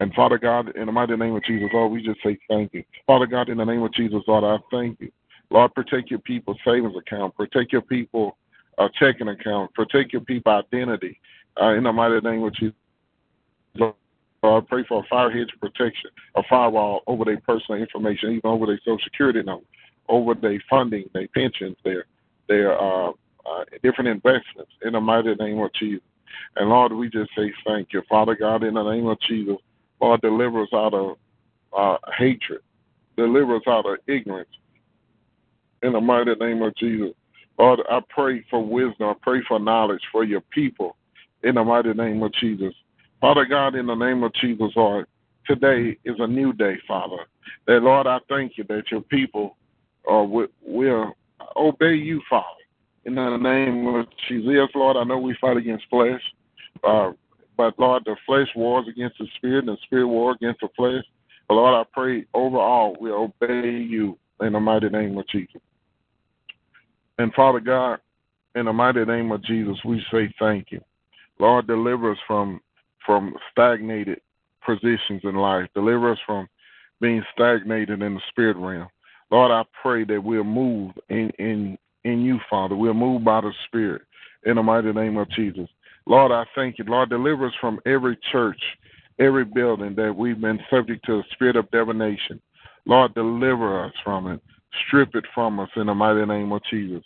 And, 0.01 0.11
Father 0.15 0.39
God, 0.39 0.75
in 0.75 0.87
the 0.87 0.91
mighty 0.91 1.15
name 1.15 1.35
of 1.35 1.43
Jesus, 1.43 1.69
Lord, 1.71 1.91
we 1.91 2.01
just 2.01 2.23
say 2.23 2.35
thank 2.49 2.73
you. 2.73 2.83
Father 3.05 3.27
God, 3.27 3.49
in 3.49 3.59
the 3.59 3.63
name 3.63 3.83
of 3.83 3.93
Jesus, 3.93 4.23
Lord, 4.27 4.43
I 4.43 4.57
thank 4.75 4.99
you. 4.99 5.11
Lord, 5.51 5.75
protect 5.75 6.09
your 6.09 6.17
people's 6.17 6.57
savings 6.65 6.95
account, 6.97 7.35
protect 7.35 7.71
your 7.71 7.83
people 7.83 8.35
uh, 8.79 8.87
checking 8.99 9.27
account, 9.27 9.71
protect 9.75 10.11
your 10.11 10.23
people 10.23 10.53
identity. 10.53 11.19
Uh, 11.61 11.75
in 11.75 11.83
the 11.83 11.93
mighty 11.93 12.19
name 12.19 12.41
of 12.43 12.51
Jesus, 12.55 12.73
Lord, 13.75 13.93
I 14.41 14.59
pray 14.67 14.83
for 14.89 15.03
a 15.03 15.07
fire 15.07 15.29
hedge 15.29 15.51
protection, 15.59 16.09
a 16.35 16.41
firewall 16.49 17.01
over 17.05 17.23
their 17.23 17.39
personal 17.41 17.79
information, 17.79 18.31
even 18.31 18.49
over 18.49 18.65
their 18.65 18.79
social 18.79 18.97
security 19.03 19.43
number, 19.43 19.65
over 20.09 20.33
their 20.33 20.59
funding, 20.67 21.11
their 21.13 21.27
pensions, 21.27 21.77
their 21.83 22.05
their 22.47 22.75
uh, 22.75 23.09
uh, 23.09 23.65
different 23.83 24.07
investments. 24.07 24.71
In 24.81 24.93
the 24.93 24.99
mighty 24.99 25.35
name 25.35 25.59
of 25.59 25.71
Jesus, 25.75 26.01
and 26.55 26.69
Lord, 26.69 26.91
we 26.91 27.07
just 27.07 27.29
say 27.37 27.53
thank 27.67 27.93
you, 27.93 28.01
Father 28.09 28.33
God, 28.33 28.63
in 28.63 28.73
the 28.73 28.91
name 28.91 29.05
of 29.05 29.19
Jesus. 29.29 29.57
Lord, 30.01 30.21
deliver 30.21 30.63
us 30.63 30.69
out 30.73 30.93
of 30.93 31.17
uh, 31.77 31.97
hatred, 32.17 32.61
deliver 33.15 33.55
us 33.55 33.63
out 33.67 33.85
of 33.85 33.97
ignorance. 34.07 34.49
In 35.83 35.93
the 35.93 36.01
mighty 36.01 36.35
name 36.35 36.61
of 36.61 36.75
Jesus, 36.75 37.13
Lord, 37.57 37.79
I 37.89 37.99
pray 38.09 38.43
for 38.49 38.63
wisdom. 38.65 39.09
I 39.09 39.13
pray 39.21 39.41
for 39.47 39.59
knowledge 39.59 40.01
for 40.11 40.23
your 40.23 40.41
people. 40.51 40.95
In 41.43 41.55
the 41.55 41.63
mighty 41.63 41.93
name 41.93 42.21
of 42.23 42.33
Jesus. 42.33 42.73
Father 43.19 43.45
God, 43.45 43.75
in 43.75 43.85
the 43.85 43.95
name 43.95 44.23
of 44.23 44.33
Jesus, 44.33 44.71
Lord, 44.75 45.05
today 45.45 45.97
is 46.05 46.15
a 46.19 46.27
new 46.27 46.53
day, 46.53 46.75
Father. 46.87 47.17
That, 47.67 47.83
Lord, 47.83 48.07
I 48.07 48.19
thank 48.29 48.57
you 48.57 48.63
that 48.65 48.89
your 48.91 49.01
people 49.01 49.57
uh, 50.11 50.23
will, 50.23 50.47
will 50.65 51.13
obey 51.55 51.93
you, 51.93 52.21
Father. 52.29 52.45
In 53.05 53.15
the 53.15 53.37
name 53.37 53.87
of 53.87 54.05
Jesus, 54.27 54.69
Lord, 54.75 54.97
I 54.97 55.03
know 55.03 55.17
we 55.17 55.35
fight 55.41 55.57
against 55.57 55.85
flesh, 55.89 56.21
uh, 56.83 57.11
but 57.69 57.79
Lord, 57.79 58.03
the 58.05 58.15
flesh 58.25 58.47
wars 58.55 58.87
against 58.89 59.17
the 59.19 59.27
spirit, 59.35 59.67
and 59.67 59.69
the 59.69 59.77
spirit 59.83 60.07
war 60.07 60.31
against 60.31 60.61
the 60.61 60.69
flesh. 60.75 61.03
But 61.47 61.55
Lord, 61.55 61.75
I 61.75 61.89
pray 61.93 62.25
overall 62.33 62.95
we 62.99 63.11
obey 63.11 63.69
you 63.69 64.17
in 64.41 64.53
the 64.53 64.59
mighty 64.59 64.89
name 64.89 65.17
of 65.17 65.27
Jesus. 65.27 65.61
And 67.19 67.33
Father 67.33 67.59
God, 67.59 67.99
in 68.55 68.65
the 68.65 68.73
mighty 68.73 69.05
name 69.05 69.31
of 69.31 69.43
Jesus, 69.43 69.77
we 69.85 70.03
say 70.11 70.33
thank 70.39 70.71
you. 70.71 70.81
Lord, 71.39 71.67
deliver 71.67 72.11
us 72.11 72.17
from 72.27 72.61
from 73.05 73.35
stagnated 73.51 74.21
positions 74.65 75.21
in 75.23 75.35
life. 75.35 75.67
Deliver 75.73 76.11
us 76.11 76.19
from 76.25 76.47
being 76.99 77.23
stagnated 77.33 78.01
in 78.01 78.13
the 78.15 78.21
spirit 78.29 78.57
realm. 78.57 78.87
Lord, 79.31 79.51
I 79.51 79.63
pray 79.81 80.03
that 80.05 80.23
we'll 80.23 80.43
move 80.43 80.91
in, 81.09 81.31
in, 81.39 81.77
in 82.03 82.21
you, 82.21 82.39
Father. 82.49 82.75
We'll 82.75 82.93
move 82.93 83.23
by 83.23 83.41
the 83.41 83.53
Spirit 83.65 84.03
in 84.45 84.57
the 84.57 84.63
mighty 84.63 84.91
name 84.91 85.17
of 85.17 85.29
Jesus. 85.31 85.69
Lord, 86.05 86.31
I 86.31 86.45
thank 86.55 86.77
you. 86.79 86.85
Lord, 86.85 87.09
deliver 87.09 87.47
us 87.47 87.53
from 87.61 87.79
every 87.85 88.17
church, 88.31 88.61
every 89.19 89.45
building 89.45 89.95
that 89.95 90.15
we've 90.15 90.39
been 90.39 90.59
subject 90.69 91.05
to 91.05 91.17
the 91.17 91.23
spirit 91.31 91.55
of 91.55 91.69
divination. 91.71 92.41
Lord, 92.85 93.13
deliver 93.13 93.85
us 93.85 93.93
from 94.03 94.27
it. 94.27 94.41
Strip 94.87 95.15
it 95.15 95.25
from 95.33 95.59
us 95.59 95.69
in 95.75 95.87
the 95.87 95.93
mighty 95.93 96.25
name 96.25 96.51
of 96.51 96.61
Jesus. 96.69 97.03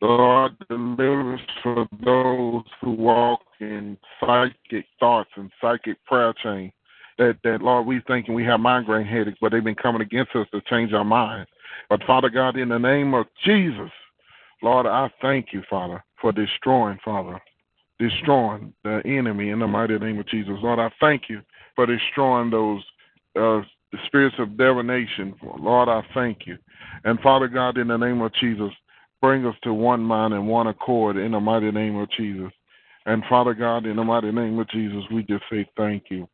Lord, 0.00 0.52
deliver 0.68 1.34
us 1.34 1.40
for 1.62 1.86
those 2.04 2.62
who 2.80 2.90
walk 2.92 3.40
in 3.60 3.96
psychic 4.20 4.84
thoughts 5.00 5.30
and 5.36 5.50
psychic 5.60 6.02
prayer 6.04 6.34
chain. 6.42 6.72
That, 7.18 7.38
that 7.44 7.62
Lord, 7.62 7.86
we 7.86 8.02
thinking 8.06 8.34
we 8.34 8.44
have 8.44 8.60
migraine 8.60 9.06
headaches, 9.06 9.38
but 9.40 9.52
they've 9.52 9.64
been 9.64 9.74
coming 9.74 10.02
against 10.02 10.36
us 10.36 10.46
to 10.52 10.60
change 10.68 10.92
our 10.92 11.04
minds. 11.04 11.48
But 11.88 12.04
Father 12.06 12.28
God, 12.28 12.58
in 12.58 12.68
the 12.68 12.78
name 12.78 13.14
of 13.14 13.26
Jesus, 13.42 13.90
Lord, 14.62 14.86
I 14.86 15.10
thank 15.22 15.46
you, 15.52 15.62
Father, 15.68 16.04
for 16.20 16.30
destroying, 16.30 16.98
Father, 17.02 17.40
destroying 17.98 18.72
the 18.84 19.02
enemy 19.04 19.50
in 19.50 19.58
the 19.58 19.66
mighty 19.66 19.98
name 19.98 20.18
of 20.18 20.26
Jesus. 20.28 20.54
Lord, 20.62 20.78
I 20.78 20.90
thank 21.00 21.28
you 21.28 21.40
for 21.74 21.86
destroying 21.86 22.50
those 22.50 22.82
uh, 23.38 23.60
spirits 24.06 24.36
of 24.38 24.56
divination. 24.56 25.34
Lord, 25.58 25.88
I 25.88 26.02
thank 26.14 26.46
you. 26.46 26.58
And 27.04 27.20
Father 27.20 27.48
God, 27.48 27.78
in 27.78 27.88
the 27.88 27.96
name 27.96 28.20
of 28.20 28.32
Jesus, 28.34 28.70
bring 29.20 29.46
us 29.46 29.54
to 29.62 29.72
one 29.72 30.00
mind 30.00 30.34
and 30.34 30.46
one 30.46 30.66
accord 30.66 31.16
in 31.16 31.32
the 31.32 31.40
mighty 31.40 31.70
name 31.70 31.96
of 31.96 32.10
Jesus. 32.10 32.52
And 33.06 33.22
Father 33.28 33.54
God, 33.54 33.86
in 33.86 33.96
the 33.96 34.04
mighty 34.04 34.32
name 34.32 34.58
of 34.58 34.68
Jesus, 34.68 35.04
we 35.12 35.22
just 35.22 35.44
say 35.50 35.68
thank 35.76 36.04
you. 36.10 36.28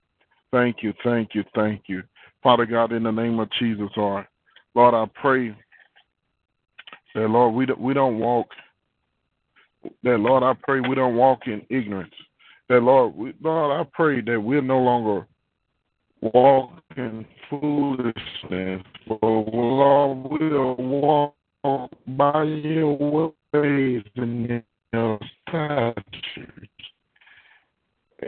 Thank 0.50 0.82
you, 0.82 0.92
thank 1.04 1.34
you, 1.34 1.44
thank 1.54 1.82
you. 1.86 2.02
Father 2.42 2.66
God, 2.66 2.92
in 2.92 3.04
the 3.04 3.10
name 3.10 3.38
of 3.38 3.48
Jesus, 3.58 3.88
Lord, 3.96 4.26
Lord, 4.74 4.94
I 4.94 5.06
pray 5.20 5.54
that, 7.14 7.28
Lord, 7.28 7.54
we 7.54 7.66
don't, 7.66 7.80
we 7.80 7.94
don't 7.94 8.18
walk, 8.18 8.48
that, 10.02 10.18
Lord, 10.18 10.42
I 10.42 10.54
pray 10.62 10.80
we 10.80 10.94
don't 10.94 11.16
walk 11.16 11.46
in 11.46 11.62
ignorance. 11.70 12.14
That, 12.68 12.82
Lord, 12.82 13.14
we, 13.14 13.34
Lord, 13.42 13.80
I 13.80 13.88
pray 13.92 14.20
that 14.22 14.40
we're 14.40 14.62
no 14.62 14.78
longer 14.78 15.26
walk 16.20 16.72
in 16.96 17.26
foolishness, 17.50 18.82
but, 19.08 19.22
Lord, 19.22 20.30
we'll 20.30 20.74
walk 20.76 21.34
by 22.06 22.44
your 22.44 23.32
ways 23.52 24.02
and 24.16 24.62
your 24.92 25.18
statutes 25.48 26.48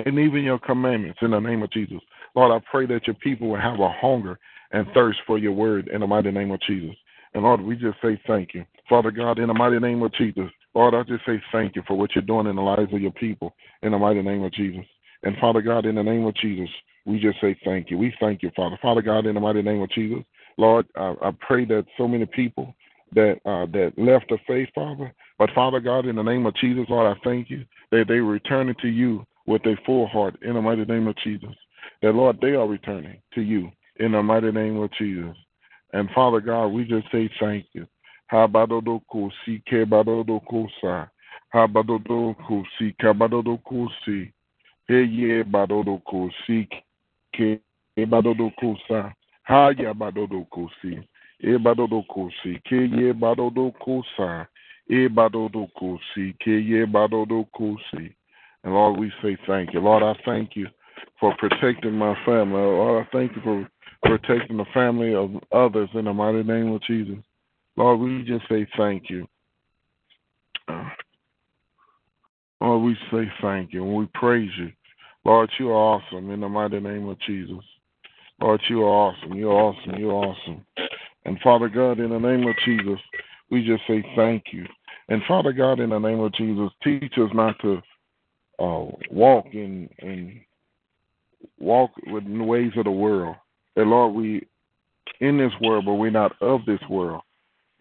and 0.05 0.19
even 0.19 0.43
your 0.43 0.59
commandments 0.59 1.19
in 1.23 1.31
the 1.31 1.39
name 1.39 1.63
of 1.63 1.71
Jesus. 1.71 2.01
Lord, 2.35 2.51
I 2.51 2.65
pray 2.71 2.87
that 2.87 3.07
your 3.07 3.15
people 3.15 3.49
will 3.49 3.61
have 3.61 3.81
a 3.81 3.93
hunger 4.01 4.39
and 4.73 4.87
thirst 4.93 5.21
for 5.27 5.39
your 5.39 5.53
word 5.53 5.89
in 5.89 6.01
the 6.01 6.07
mighty 6.07 6.33
name 6.33 6.51
of 6.51 6.61
Jesus. 6.63 6.97
And 7.33 7.45
Lord, 7.45 7.61
we 7.61 7.77
just 7.77 7.97
say 8.03 8.21
thank 8.27 8.55
you. 8.55 8.65
Father 8.89 9.11
God, 9.11 9.39
in 9.39 9.49
the 9.49 9.55
mighty 9.55 9.79
name 9.79 10.03
of 10.03 10.13
Jesus, 10.15 10.51
Lord, 10.75 10.95
I 10.95 11.03
just 11.05 11.25
say 11.25 11.41
thank 11.53 11.77
you 11.77 11.83
for 11.87 11.97
what 11.97 12.15
you're 12.15 12.23
doing 12.23 12.47
in 12.47 12.57
the 12.57 12.63
lives 12.63 12.93
of 12.93 13.01
your 13.01 13.13
people 13.13 13.55
in 13.83 13.93
the 13.93 13.99
mighty 13.99 14.23
name 14.23 14.43
of 14.43 14.53
Jesus. 14.53 14.85
And 15.23 15.37
Father 15.41 15.63
God, 15.63 15.87
in 15.87 15.95
the 15.95 16.03
name 16.03 16.27
of 16.27 16.35
Jesus, 16.37 16.69
we 17.07 17.21
just 17.21 17.41
say 17.41 17.57
thank 17.65 17.91
you. 17.91 17.99
We 17.99 18.15
thank 18.21 18.43
you, 18.43 18.51
Father. 18.57 18.79
Father 18.83 19.03
God, 19.03 19.27
in 19.27 19.35
the 19.35 19.41
mighty 19.41 19.63
name 19.63 19.83
of 19.83 19.91
Jesus, 19.91 20.25
Lord, 20.57 20.87
I, 20.97 21.15
I 21.23 21.31
pray 21.41 21.65
that 21.67 21.87
so 21.97 22.09
many 22.09 22.27
people 22.27 22.75
that 23.15 23.37
uh, 23.45 23.67
that 23.67 23.93
left 23.97 24.29
the 24.29 24.39
faith, 24.47 24.69
Father, 24.75 25.15
but 25.39 25.51
Father 25.55 25.81
God, 25.81 26.07
in 26.07 26.17
the 26.17 26.23
name 26.23 26.47
of 26.47 26.55
Jesus, 26.57 26.87
Lord, 26.89 27.17
I 27.17 27.21
thank 27.23 27.51
you 27.51 27.65
that 27.91 28.07
they 28.09 28.15
returning 28.15 28.75
to 28.83 28.89
you 28.89 29.27
with 29.47 29.65
a 29.67 29.77
full 29.87 30.07
heart 30.09 30.37
in 30.43 30.55
the 30.55 30.63
mighty 30.63 30.85
name 30.85 31.07
of 31.07 31.17
Jesus. 31.23 31.55
That 32.03 32.15
Lord, 32.15 32.39
they 32.41 32.53
are 32.55 32.67
returning 32.67 33.21
to 33.35 33.43
you 33.43 33.71
in 33.97 34.13
the 34.13 34.23
mighty 34.23 34.51
name 34.51 34.81
of 34.81 34.91
Jesus. 34.99 35.37
And 35.93 36.09
Father 36.15 36.41
God, 36.41 36.69
we 36.69 36.85
just 36.85 37.07
say 37.13 37.31
thank 37.39 37.67
you. 37.73 37.87
Habadodoku 38.27 39.33
si 39.45 39.59
kebadodoku 39.59 40.69
sa. 40.81 41.09
Habadodoku 41.49 42.67
si 42.79 42.93
kabadodoku 42.93 43.91
si. 44.05 44.33
Heye 44.89 45.45
badodoku 45.45 46.31
si 46.47 46.69
kebadodoku 47.33 48.77
sa. 48.89 49.13
Haya 49.43 49.95
badodoku 49.95 50.71
si. 50.83 50.99
Ebadodoku 51.41 52.31
si 52.43 52.61
keye 52.65 53.13
badodoku 53.13 54.05
sa. 54.17 54.47
Ebadodoku 54.91 55.99
si 56.15 56.35
keye 56.39 56.87
badodoku 56.87 57.77
si. 57.91 58.15
And 58.65 58.73
Lord, 58.73 58.99
we 58.99 59.13
say 59.23 59.37
thank 59.47 59.75
you. 59.75 59.81
Lord, 59.81 60.03
I 60.03 60.19
thank 60.25 60.57
you 60.57 60.67
for 61.21 61.35
protecting 61.37 61.93
my 61.93 62.15
family. 62.25 62.61
Lord, 62.61 63.07
I 63.07 63.09
thank 63.13 63.37
you 63.37 63.43
for 63.43 63.69
protecting 64.03 64.57
the 64.57 64.65
family 64.73 65.15
of 65.15 65.31
others 65.53 65.91
in 65.95 66.07
the 66.07 66.13
mighty 66.13 66.43
name 66.43 66.73
of 66.73 66.83
Jesus. 66.83 67.19
Lord, 67.77 68.01
we 68.01 68.23
just 68.23 68.49
say 68.49 68.67
thank 68.77 69.11
you. 69.11 69.27
Lord, 72.61 72.83
we 72.83 72.97
say 73.11 73.31
thank 73.43 73.73
you 73.73 73.85
and 73.85 73.95
we 73.95 74.07
praise 74.15 74.51
you. 74.59 74.73
Lord, 75.25 75.51
you 75.59 75.71
are 75.71 75.75
awesome 76.01 76.31
in 76.31 76.41
the 76.41 76.49
mighty 76.49 76.81
name 76.81 77.09
of 77.09 77.19
Jesus. 77.21 77.65
Lord, 78.41 78.61
you 78.69 78.83
are 78.83 78.89
awesome. 78.89 79.35
You're 79.35 79.53
awesome. 79.53 79.95
You're 79.97 80.13
awesome. 80.13 80.65
And 81.25 81.39
Father 81.41 81.69
God, 81.69 81.99
in 81.99 82.11
the 82.11 82.19
name 82.19 82.47
of 82.47 82.55
Jesus, 82.65 82.99
we 83.51 83.65
just 83.65 83.83
say 83.87 84.05
thank 84.17 84.45
you. 84.53 84.67
And 85.09 85.23
Father 85.27 85.53
God, 85.53 85.81
in 85.81 85.91
the 85.91 85.99
name 85.99 86.21
of 86.21 86.33
Jesus, 86.35 86.71
teach 86.83 87.13
us 87.19 87.31
not 87.35 87.59
to 87.61 87.83
uh, 88.59 88.87
walk 89.11 89.47
in 89.53 89.89
in 89.99 90.41
walk 91.59 91.91
with 92.07 92.25
the 92.25 92.43
ways 92.43 92.73
of 92.77 92.85
the 92.85 92.91
world. 92.91 93.37
That 93.77 93.87
Lord, 93.87 94.15
we 94.15 94.47
in 95.21 95.39
this 95.39 95.53
world, 95.61 95.85
but 95.87 95.95
we're 95.95 96.11
not 96.11 96.33
of 96.41 96.65
this 96.67 96.81
world. 96.89 97.23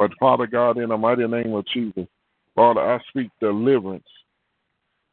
But 0.04 0.12
Father 0.20 0.48
God, 0.48 0.78
in 0.80 0.90
the 0.90 0.98
mighty 0.98 1.26
name 1.26 1.54
of 1.54 1.66
Jesus, 1.68 2.06
Lord, 2.58 2.78
I 2.78 3.00
speak 3.08 3.30
deliverance 3.40 4.04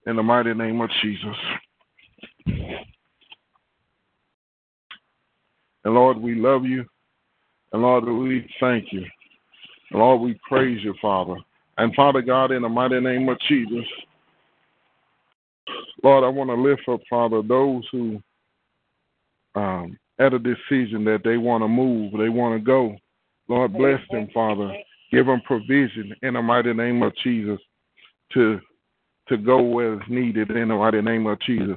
in 0.08 0.16
the 0.16 0.22
mighty 0.24 0.52
name 0.52 0.80
of 0.80 0.90
Jesus. 1.00 1.36
And 5.84 5.94
Lord, 5.94 6.18
we 6.18 6.34
love 6.34 6.64
you. 6.64 6.84
And 7.72 7.82
Lord, 7.82 8.04
we 8.04 8.44
thank 8.58 8.92
you. 8.92 9.04
And 9.92 10.00
Lord, 10.00 10.22
we 10.22 10.40
praise 10.48 10.82
you, 10.82 10.92
Father. 11.00 11.36
And 11.78 11.94
Father 11.94 12.20
God, 12.20 12.50
in 12.50 12.62
the 12.62 12.68
mighty 12.68 12.98
name 12.98 13.28
of 13.28 13.38
Jesus, 13.48 13.86
Lord, 16.02 16.24
I 16.24 16.28
want 16.28 16.50
to 16.50 16.54
lift 16.54 16.82
up, 16.88 16.98
Father, 17.08 17.42
those 17.42 17.84
who 17.92 18.20
um, 19.54 19.96
at 20.18 20.34
a 20.34 20.38
decision 20.40 21.04
that 21.04 21.20
they 21.22 21.36
want 21.36 21.62
to 21.62 21.68
move, 21.68 22.10
they 22.18 22.28
want 22.28 22.58
to 22.58 22.64
go. 22.64 22.96
Lord, 23.50 23.72
bless 23.72 24.00
them, 24.12 24.28
Father. 24.32 24.72
Give 25.10 25.26
them 25.26 25.40
provision 25.44 26.14
in 26.22 26.34
the 26.34 26.42
mighty 26.42 26.72
name 26.72 27.02
of 27.02 27.12
Jesus 27.16 27.58
to 28.32 28.60
to 29.28 29.36
go 29.36 29.60
where 29.60 29.94
it's 29.94 30.08
needed 30.08 30.52
in 30.52 30.68
the 30.68 30.74
mighty 30.76 31.02
name 31.02 31.26
of 31.26 31.40
Jesus. 31.40 31.76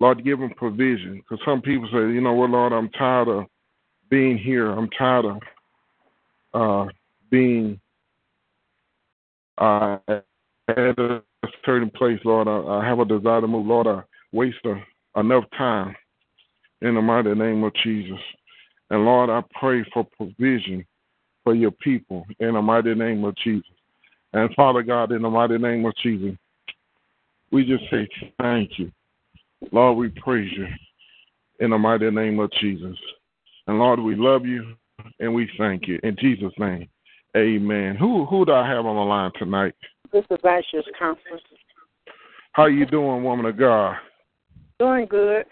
Lord, 0.00 0.24
give 0.24 0.40
them 0.40 0.50
provision. 0.56 1.16
Because 1.16 1.44
some 1.44 1.62
people 1.62 1.88
say, 1.92 2.12
you 2.12 2.20
know 2.20 2.32
what, 2.32 2.50
Lord, 2.50 2.72
I'm 2.72 2.88
tired 2.90 3.28
of 3.28 3.44
being 4.08 4.36
here. 4.36 4.70
I'm 4.70 4.88
tired 4.90 5.24
of 5.24 5.40
uh, 6.54 6.92
being 7.30 7.80
uh, 9.58 9.98
at 10.08 10.98
a 10.98 11.22
certain 11.64 11.90
place, 11.90 12.20
Lord. 12.24 12.46
I, 12.46 12.80
I, 12.80 12.84
have 12.84 13.00
a 13.00 13.04
desire 13.04 13.40
to 13.40 13.48
move. 13.48 13.66
Lord, 13.66 13.88
I 13.88 14.02
waste 14.32 14.64
a, 14.64 15.20
enough 15.20 15.44
time 15.56 15.94
in 16.82 16.94
the 16.94 17.02
mighty 17.02 17.34
name 17.34 17.64
of 17.64 17.72
Jesus. 17.82 18.20
And 18.90 19.04
Lord, 19.04 19.28
I 19.28 19.42
pray 19.58 19.84
for 19.92 20.06
provision 20.16 20.84
for 21.44 21.54
your 21.54 21.70
people 21.70 22.24
in 22.40 22.54
the 22.54 22.62
mighty 22.62 22.94
name 22.94 23.24
of 23.24 23.36
Jesus. 23.36 23.66
And 24.32 24.52
Father 24.54 24.82
God, 24.82 25.12
in 25.12 25.22
the 25.22 25.30
mighty 25.30 25.58
name 25.58 25.84
of 25.84 25.94
Jesus, 26.02 26.36
we 27.50 27.64
just 27.64 27.84
say 27.90 28.08
thank 28.40 28.78
you. 28.78 28.90
Lord, 29.70 29.98
we 29.98 30.08
praise 30.08 30.50
you 30.56 30.66
in 31.60 31.70
the 31.70 31.78
mighty 31.78 32.10
name 32.10 32.38
of 32.40 32.50
Jesus. 32.60 32.96
And 33.66 33.78
Lord, 33.78 34.00
we 34.00 34.16
love 34.16 34.46
you 34.46 34.74
and 35.20 35.34
we 35.34 35.48
thank 35.58 35.86
you. 35.86 36.00
In 36.02 36.16
Jesus' 36.18 36.52
name, 36.58 36.88
amen. 37.36 37.96
Who 37.96 38.24
who 38.24 38.44
do 38.44 38.52
I 38.52 38.66
have 38.66 38.86
on 38.86 38.96
the 38.96 39.02
line 39.02 39.30
tonight? 39.38 39.74
This 40.12 40.24
is 40.30 40.38
Ashes 40.44 40.84
Conference. 40.98 41.42
How 42.52 42.66
you 42.66 42.84
doing, 42.84 43.22
woman 43.22 43.46
of 43.46 43.56
God? 43.56 43.96
Doing 44.78 45.06
good. 45.06 45.46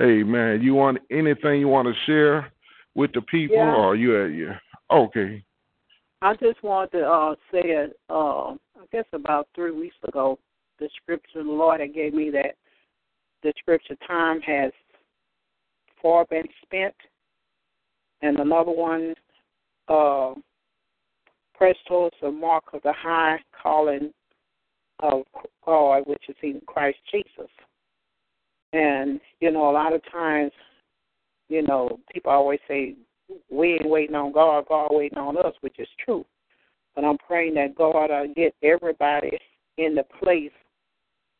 Amen. 0.00 0.60
You 0.62 0.74
want 0.74 0.98
anything 1.10 1.60
you 1.60 1.68
want 1.68 1.88
to 1.88 1.94
share 2.06 2.52
with 2.94 3.12
the 3.12 3.22
people 3.22 3.56
yeah. 3.56 3.74
or 3.74 3.96
you 3.96 4.24
at 4.24 4.32
you? 4.32 4.52
Okay. 4.90 5.42
I 6.20 6.34
just 6.34 6.62
wanted 6.62 6.98
to 6.98 7.04
uh, 7.04 7.34
say, 7.50 7.62
it. 7.64 7.96
uh, 8.08 8.52
I 8.52 8.86
guess 8.92 9.04
about 9.12 9.48
three 9.54 9.72
weeks 9.72 9.96
ago, 10.06 10.38
the 10.78 10.88
scripture 11.00 11.42
the 11.42 11.50
Lord 11.50 11.80
had 11.80 11.94
gave 11.94 12.14
me 12.14 12.30
that 12.30 12.54
the 13.42 13.52
scripture 13.58 13.96
time 14.06 14.40
has 14.42 14.72
far 16.00 16.24
been 16.26 16.44
spent, 16.64 16.94
and 18.22 18.38
another 18.38 18.70
one, 18.70 19.14
uh, 19.88 20.34
press 21.54 21.76
towards 21.88 22.16
the 22.22 22.30
mark 22.30 22.64
of 22.72 22.82
the 22.82 22.92
high 22.92 23.38
calling 23.60 24.12
of 25.00 25.22
God, 25.64 26.02
which 26.06 26.22
is 26.28 26.36
in 26.42 26.60
Christ 26.66 26.98
Jesus. 27.10 27.50
And 28.72 29.20
you 29.40 29.50
know, 29.50 29.70
a 29.70 29.72
lot 29.72 29.92
of 29.92 30.00
times, 30.10 30.52
you 31.52 31.62
know, 31.62 32.00
people 32.10 32.32
always 32.32 32.60
say 32.66 32.94
we 33.50 33.74
ain't 33.74 33.88
waiting 33.88 34.16
on 34.16 34.32
God, 34.32 34.64
God 34.68 34.88
waiting 34.90 35.18
on 35.18 35.36
us, 35.36 35.52
which 35.60 35.78
is 35.78 35.88
true. 36.02 36.24
But 36.94 37.04
I'm 37.04 37.18
praying 37.18 37.54
that 37.54 37.74
God 37.74 38.08
will 38.08 38.34
get 38.34 38.54
everybody 38.62 39.38
in 39.76 39.94
the 39.94 40.04
place 40.22 40.50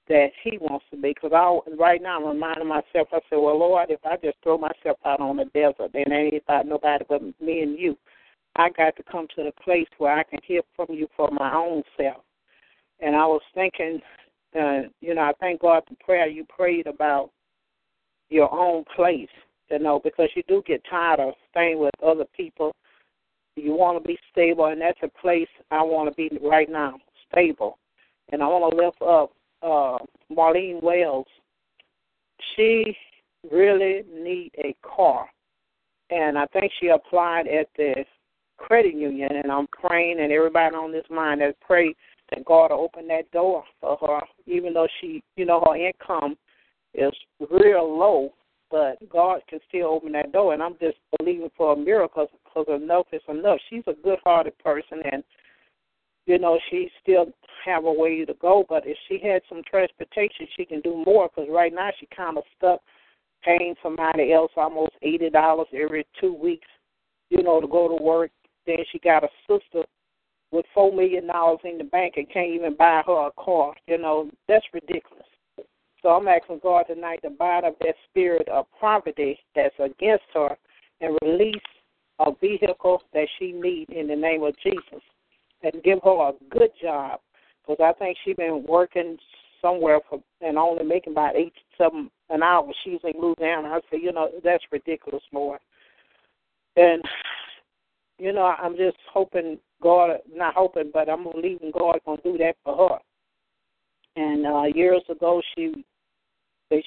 that 0.08 0.28
He 0.44 0.58
wants 0.58 0.84
to 0.90 0.96
be. 0.96 1.14
Because 1.14 1.32
I, 1.34 1.74
right 1.76 2.02
now, 2.02 2.18
I'm 2.18 2.28
reminding 2.28 2.68
myself, 2.68 3.08
I 3.12 3.20
said, 3.30 3.36
well, 3.36 3.58
Lord, 3.58 3.90
if 3.90 4.00
I 4.04 4.16
just 4.22 4.36
throw 4.42 4.58
myself 4.58 4.98
out 5.06 5.20
on 5.20 5.38
the 5.38 5.46
desert, 5.46 5.92
then 5.94 6.12
ain't 6.12 6.42
about 6.42 6.66
nobody 6.66 7.04
but 7.08 7.22
me 7.40 7.62
and 7.62 7.78
you. 7.78 7.96
I 8.56 8.68
got 8.68 8.94
to 8.96 9.02
come 9.10 9.26
to 9.34 9.44
the 9.44 9.52
place 9.64 9.88
where 9.96 10.14
I 10.14 10.24
can 10.24 10.40
hear 10.46 10.60
from 10.76 10.88
you 10.90 11.08
for 11.16 11.30
my 11.30 11.54
own 11.54 11.82
self. 11.96 12.22
And 13.00 13.16
I 13.16 13.24
was 13.24 13.40
thinking, 13.54 14.00
uh, 14.54 14.82
you 15.00 15.14
know, 15.14 15.22
I 15.22 15.32
thank 15.40 15.62
God 15.62 15.84
for 15.88 15.94
prayer 16.04 16.28
you 16.28 16.44
prayed 16.54 16.86
about 16.86 17.30
your 18.28 18.52
own 18.52 18.84
place 18.94 19.28
you 19.72 19.78
know, 19.78 20.00
because 20.04 20.28
you 20.36 20.42
do 20.46 20.62
get 20.66 20.82
tired 20.88 21.18
of 21.18 21.32
staying 21.50 21.78
with 21.78 21.94
other 22.04 22.26
people. 22.36 22.72
You 23.56 23.72
want 23.72 24.02
to 24.02 24.06
be 24.06 24.18
stable, 24.30 24.66
and 24.66 24.80
that's 24.80 24.98
a 25.02 25.08
place 25.20 25.48
I 25.70 25.82
want 25.82 26.10
to 26.10 26.14
be 26.14 26.30
right 26.42 26.70
now, 26.70 26.98
stable. 27.30 27.78
And 28.30 28.42
I 28.42 28.46
want 28.46 28.72
to 28.72 28.84
lift 28.84 29.02
up 29.02 29.32
uh, 29.62 29.98
Marlene 30.34 30.82
Wells. 30.82 31.26
She 32.54 32.96
really 33.50 34.02
need 34.12 34.52
a 34.58 34.74
car, 34.82 35.26
and 36.10 36.38
I 36.38 36.46
think 36.46 36.70
she 36.80 36.88
applied 36.88 37.46
at 37.48 37.66
the 37.76 38.04
credit 38.58 38.94
union. 38.94 39.30
And 39.32 39.50
I'm 39.50 39.66
praying, 39.68 40.20
and 40.20 40.32
everybody 40.32 40.74
on 40.74 40.92
this 40.92 41.04
line 41.10 41.38
that 41.40 41.60
pray 41.60 41.94
that 42.30 42.44
God 42.44 42.70
will 42.70 42.80
open 42.80 43.08
that 43.08 43.30
door 43.32 43.64
for 43.80 43.96
her, 44.00 44.20
even 44.46 44.72
though 44.74 44.88
she, 45.00 45.22
you 45.36 45.44
know, 45.44 45.62
her 45.66 45.76
income 45.76 46.36
is 46.94 47.12
real 47.50 47.98
low 47.98 48.32
but 48.72 48.96
God 49.10 49.40
can 49.48 49.60
still 49.68 49.88
open 49.88 50.12
that 50.12 50.32
door, 50.32 50.54
and 50.54 50.62
I'm 50.62 50.76
just 50.80 50.96
believing 51.18 51.50
for 51.56 51.74
a 51.74 51.76
miracle 51.76 52.26
because 52.42 52.66
enough 52.74 53.06
is 53.12 53.20
enough. 53.28 53.58
She's 53.68 53.84
a 53.86 53.92
good-hearted 54.02 54.58
person, 54.58 55.00
and 55.12 55.22
you 56.26 56.38
know 56.38 56.58
she 56.70 56.88
still 57.02 57.26
have 57.66 57.84
a 57.84 57.92
way 57.92 58.24
to 58.24 58.34
go. 58.40 58.64
But 58.66 58.84
if 58.86 58.96
she 59.06 59.20
had 59.22 59.42
some 59.48 59.62
transportation, 59.70 60.46
she 60.56 60.64
can 60.64 60.80
do 60.80 61.04
more. 61.06 61.28
Because 61.28 61.50
right 61.52 61.72
now 61.72 61.90
she 62.00 62.08
kind 62.16 62.38
of 62.38 62.44
stuck 62.56 62.80
paying 63.44 63.74
somebody 63.82 64.32
else 64.32 64.50
almost 64.56 64.92
eighty 65.02 65.28
dollars 65.28 65.68
every 65.74 66.06
two 66.18 66.32
weeks, 66.34 66.68
you 67.28 67.42
know, 67.42 67.60
to 67.60 67.68
go 67.68 67.94
to 67.94 68.02
work. 68.02 68.30
Then 68.66 68.78
she 68.90 68.98
got 69.00 69.22
a 69.22 69.28
sister 69.46 69.84
with 70.50 70.64
four 70.72 70.94
million 70.94 71.26
dollars 71.26 71.60
in 71.64 71.76
the 71.76 71.84
bank 71.84 72.14
and 72.16 72.30
can't 72.32 72.54
even 72.54 72.74
buy 72.74 73.02
her 73.06 73.26
a 73.26 73.30
car. 73.38 73.74
You 73.86 73.98
know, 73.98 74.30
that's 74.48 74.64
ridiculous. 74.72 75.26
So 76.02 76.08
I'm 76.08 76.26
asking 76.26 76.60
God 76.62 76.84
tonight 76.88 77.20
to 77.22 77.30
bind 77.30 77.64
up 77.64 77.78
that 77.80 77.94
spirit 78.10 78.48
of 78.48 78.66
poverty 78.80 79.38
that's 79.54 79.74
against 79.78 80.24
her 80.34 80.56
and 81.00 81.16
release 81.22 81.54
a 82.18 82.32
vehicle 82.40 83.02
that 83.14 83.28
she 83.38 83.52
needs 83.52 83.90
in 83.94 84.08
the 84.08 84.16
name 84.16 84.42
of 84.42 84.54
Jesus 84.62 85.02
and 85.62 85.82
give 85.84 86.00
her 86.02 86.28
a 86.28 86.32
good 86.50 86.70
job 86.80 87.20
because 87.62 87.80
I 87.82 87.92
think 87.98 88.18
she's 88.24 88.36
been 88.36 88.64
working 88.68 89.16
somewhere 89.60 90.00
for 90.08 90.20
and 90.40 90.58
only 90.58 90.84
making 90.84 91.12
about 91.12 91.36
eight 91.36 91.52
seven 91.78 92.10
an 92.30 92.42
hour. 92.42 92.68
She's 92.82 92.98
in 93.04 93.20
Louisiana. 93.20 93.68
I 93.68 93.80
said, 93.90 94.00
you 94.02 94.12
know, 94.12 94.28
that's 94.42 94.64
ridiculous, 94.72 95.22
Lord. 95.32 95.60
And 96.76 97.02
you 98.18 98.32
know, 98.32 98.54
I'm 98.58 98.76
just 98.76 98.96
hoping 99.12 99.58
God, 99.80 100.18
not 100.32 100.54
hoping, 100.54 100.90
but 100.92 101.08
I'm 101.08 101.24
believing 101.24 101.72
God 101.76 102.00
gonna 102.04 102.20
do 102.24 102.36
that 102.38 102.56
for 102.64 102.88
her. 102.88 102.98
And 104.20 104.46
uh 104.46 104.64
years 104.74 105.02
ago, 105.08 105.40
she 105.54 105.84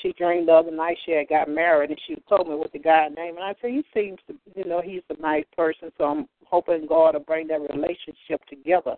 she 0.01 0.13
dreamed 0.13 0.47
the 0.47 0.53
other 0.53 0.71
night 0.71 0.97
she 1.05 1.11
had 1.11 1.27
got 1.27 1.49
married, 1.49 1.89
and 1.89 1.99
she 2.07 2.15
told 2.27 2.47
me 2.47 2.55
what 2.55 2.71
the 2.71 2.79
guy's 2.79 3.15
name. 3.15 3.35
And 3.35 3.43
I 3.43 3.55
said, 3.61 3.71
he 3.71 3.83
seems 3.93 4.19
to, 4.27 4.35
you 4.55 4.65
know, 4.65 4.81
he's 4.81 5.01
a 5.09 5.21
nice 5.21 5.45
person. 5.55 5.91
So 5.97 6.05
I'm 6.05 6.27
hoping 6.45 6.87
God 6.87 7.13
will 7.13 7.21
bring 7.21 7.47
that 7.47 7.61
relationship 7.61 8.43
together 8.49 8.95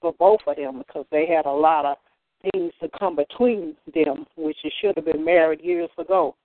for 0.00 0.12
both 0.18 0.40
of 0.46 0.56
them 0.56 0.78
because 0.78 1.06
they 1.10 1.26
had 1.26 1.46
a 1.46 1.50
lot 1.50 1.86
of 1.86 1.96
things 2.52 2.72
to 2.80 2.88
come 2.98 3.16
between 3.16 3.76
them, 3.94 4.26
which 4.36 4.56
it 4.64 4.72
should 4.80 4.96
have 4.96 5.04
been 5.04 5.24
married 5.24 5.60
years 5.60 5.90
ago. 5.98 6.36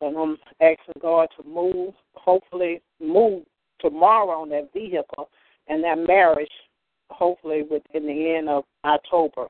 And 0.00 0.16
I'm 0.16 0.36
asking 0.60 1.00
God 1.00 1.28
to 1.36 1.48
move, 1.48 1.94
hopefully 2.14 2.82
move 3.00 3.44
tomorrow 3.80 4.42
on 4.42 4.48
that 4.50 4.72
vehicle 4.72 5.30
and 5.68 5.82
that 5.84 5.98
marriage, 6.06 6.50
hopefully 7.10 7.62
within 7.62 8.06
the 8.06 8.34
end 8.36 8.48
of 8.48 8.64
October. 8.84 9.46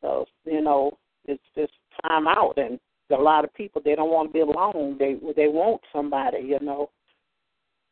So, 0.00 0.26
you 0.44 0.62
know, 0.62 0.92
it's 1.26 1.42
just 1.54 1.72
time 2.06 2.26
out, 2.26 2.54
and 2.56 2.78
a 3.10 3.16
lot 3.16 3.44
of 3.44 3.54
people 3.54 3.80
they 3.84 3.94
don't 3.94 4.10
want 4.10 4.28
to 4.28 4.32
be 4.32 4.40
alone. 4.40 4.96
They 4.98 5.16
they 5.36 5.48
want 5.48 5.80
somebody, 5.92 6.38
you 6.38 6.58
know. 6.60 6.90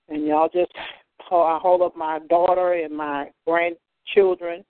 And 0.09 0.27
y'all 0.27 0.49
just 0.53 0.73
I 1.31 1.59
hold 1.61 1.83
up 1.83 1.97
my 1.97 2.21
daughter 2.29 2.75
and 2.75 2.97
my 2.97 3.31
grandchildren, 3.47 4.65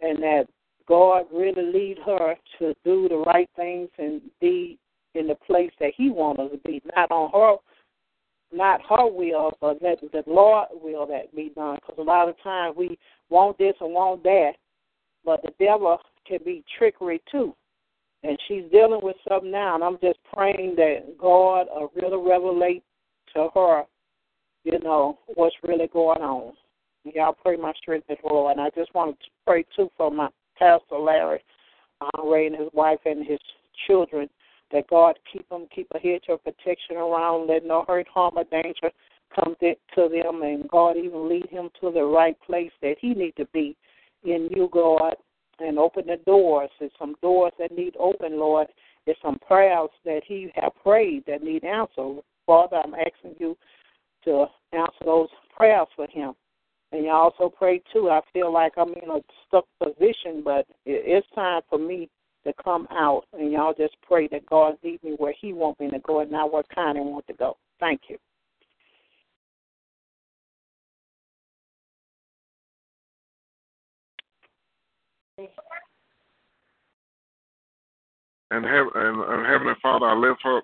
and 0.00 0.22
that 0.22 0.46
God 0.86 1.26
really 1.32 1.62
lead 1.62 1.98
her 2.04 2.34
to 2.58 2.74
do 2.84 3.08
the 3.08 3.22
right 3.26 3.48
things 3.56 3.88
and 3.98 4.22
be 4.40 4.78
in 5.14 5.26
the 5.26 5.34
place 5.34 5.70
that 5.80 5.92
He 5.96 6.10
wants 6.10 6.40
her 6.40 6.48
to 6.48 6.58
be, 6.58 6.82
not 6.96 7.10
on 7.10 7.30
her, 7.32 7.56
not 8.56 8.80
her 8.88 9.06
will, 9.06 9.52
but 9.60 9.80
that 9.82 9.98
the 10.00 10.22
Lord 10.26 10.68
will 10.72 11.06
that 11.06 11.34
be 11.34 11.52
done. 11.54 11.76
Because 11.76 11.98
a 11.98 12.02
lot 12.02 12.28
of 12.28 12.34
times 12.42 12.76
we 12.76 12.98
want 13.28 13.58
this 13.58 13.74
and 13.80 13.92
want 13.92 14.22
that, 14.22 14.52
but 15.24 15.42
the 15.42 15.52
devil 15.58 15.98
can 16.26 16.38
be 16.44 16.64
trickery 16.78 17.20
too. 17.30 17.54
And 18.24 18.36
she's 18.48 18.64
dealing 18.72 19.00
with 19.02 19.16
something 19.28 19.50
now, 19.50 19.76
and 19.76 19.84
I'm 19.84 19.98
just 20.02 20.18
praying 20.32 20.74
that 20.76 21.16
God 21.18 21.66
will 21.70 21.92
really 21.94 22.16
revelate 22.16 22.82
to 23.34 23.48
her, 23.54 23.84
you 24.64 24.78
know, 24.80 25.18
what's 25.34 25.54
really 25.62 25.86
going 25.86 26.20
on. 26.20 26.54
Y'all 27.04 27.32
pray 27.32 27.56
my 27.56 27.72
strength 27.74 28.08
the 28.08 28.16
Lord. 28.28 28.56
And 28.56 28.60
I 28.60 28.70
just 28.70 28.92
want 28.94 29.18
to 29.18 29.26
pray 29.46 29.64
too 29.74 29.90
for 29.96 30.10
my 30.10 30.28
Pastor 30.58 30.98
Larry, 30.98 31.40
uh, 32.00 32.22
Ray 32.22 32.46
and 32.46 32.56
his 32.56 32.68
wife 32.72 32.98
and 33.04 33.24
his 33.24 33.38
children, 33.86 34.28
that 34.72 34.88
God 34.88 35.16
keep 35.32 35.48
them, 35.48 35.66
keep 35.74 35.86
a 35.94 35.98
hedge 35.98 36.24
of 36.28 36.42
protection 36.42 36.96
around, 36.96 37.46
let 37.46 37.64
no 37.64 37.84
hurt, 37.86 38.08
harm, 38.08 38.36
or 38.36 38.44
danger 38.44 38.90
come 39.34 39.54
to 39.60 39.74
them, 39.94 40.42
and 40.42 40.68
God 40.68 40.96
even 40.96 41.28
lead 41.28 41.48
him 41.48 41.70
to 41.80 41.92
the 41.92 42.02
right 42.02 42.36
place 42.40 42.72
that 42.82 42.96
he 43.00 43.14
need 43.14 43.36
to 43.36 43.46
be 43.52 43.76
in 44.24 44.48
you, 44.54 44.68
God, 44.72 45.14
and 45.60 45.78
open 45.78 46.06
the 46.06 46.16
doors. 46.26 46.70
There's 46.78 46.92
some 46.98 47.14
doors 47.22 47.52
that 47.58 47.72
need 47.72 47.96
open, 47.98 48.38
Lord. 48.38 48.68
There's 49.04 49.18
some 49.22 49.38
prayers 49.46 49.90
that 50.04 50.22
he 50.26 50.50
have 50.54 50.72
prayed 50.82 51.24
that 51.26 51.42
need 51.42 51.64
answered. 51.64 52.20
Father, 52.46 52.76
I'm 52.76 52.94
asking 52.94 53.36
you 53.38 53.56
to 54.24 54.46
answer 54.72 55.04
those 55.04 55.28
prayers 55.56 55.88
for 55.96 56.06
him. 56.08 56.34
And 56.92 57.04
you 57.04 57.10
also 57.10 57.50
pray 57.50 57.82
too. 57.92 58.08
I 58.08 58.20
feel 58.32 58.52
like 58.52 58.72
I'm 58.76 58.94
in 58.94 59.10
a 59.10 59.20
stuck 59.46 59.66
position, 59.82 60.42
but 60.42 60.66
it's 60.86 61.26
time 61.34 61.60
for 61.68 61.78
me 61.78 62.08
to 62.46 62.52
come 62.62 62.88
out. 62.90 63.24
And 63.32 63.52
y'all 63.52 63.74
just 63.76 63.96
pray 64.06 64.28
that 64.28 64.46
God 64.46 64.74
lead 64.82 65.02
me 65.02 65.14
where 65.18 65.34
He 65.38 65.52
wants 65.52 65.80
me 65.80 65.90
to 65.90 65.98
go 65.98 66.20
and 66.20 66.30
not 66.30 66.52
where 66.52 66.62
Connie 66.74 67.00
wants 67.00 67.26
to 67.26 67.34
go. 67.34 67.56
Thank 67.78 68.02
you. 68.08 68.16
And, 78.50 78.64
have, 78.64 78.86
and, 78.94 79.20
and 79.20 79.46
Heavenly 79.46 79.74
Father, 79.82 80.06
I 80.06 80.14
lift 80.14 80.40
up 80.46 80.62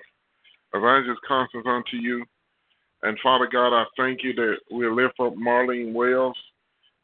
Evangelist 0.75 1.21
Constance 1.27 1.65
unto 1.67 1.97
you. 1.97 2.25
And 3.03 3.19
Father 3.23 3.47
God, 3.47 3.75
I 3.79 3.85
thank 3.97 4.23
you 4.23 4.33
that 4.35 4.57
we 4.73 4.89
lift 4.89 5.21
up 5.21 5.35
Marlene 5.35 5.93
Wells. 5.93 6.37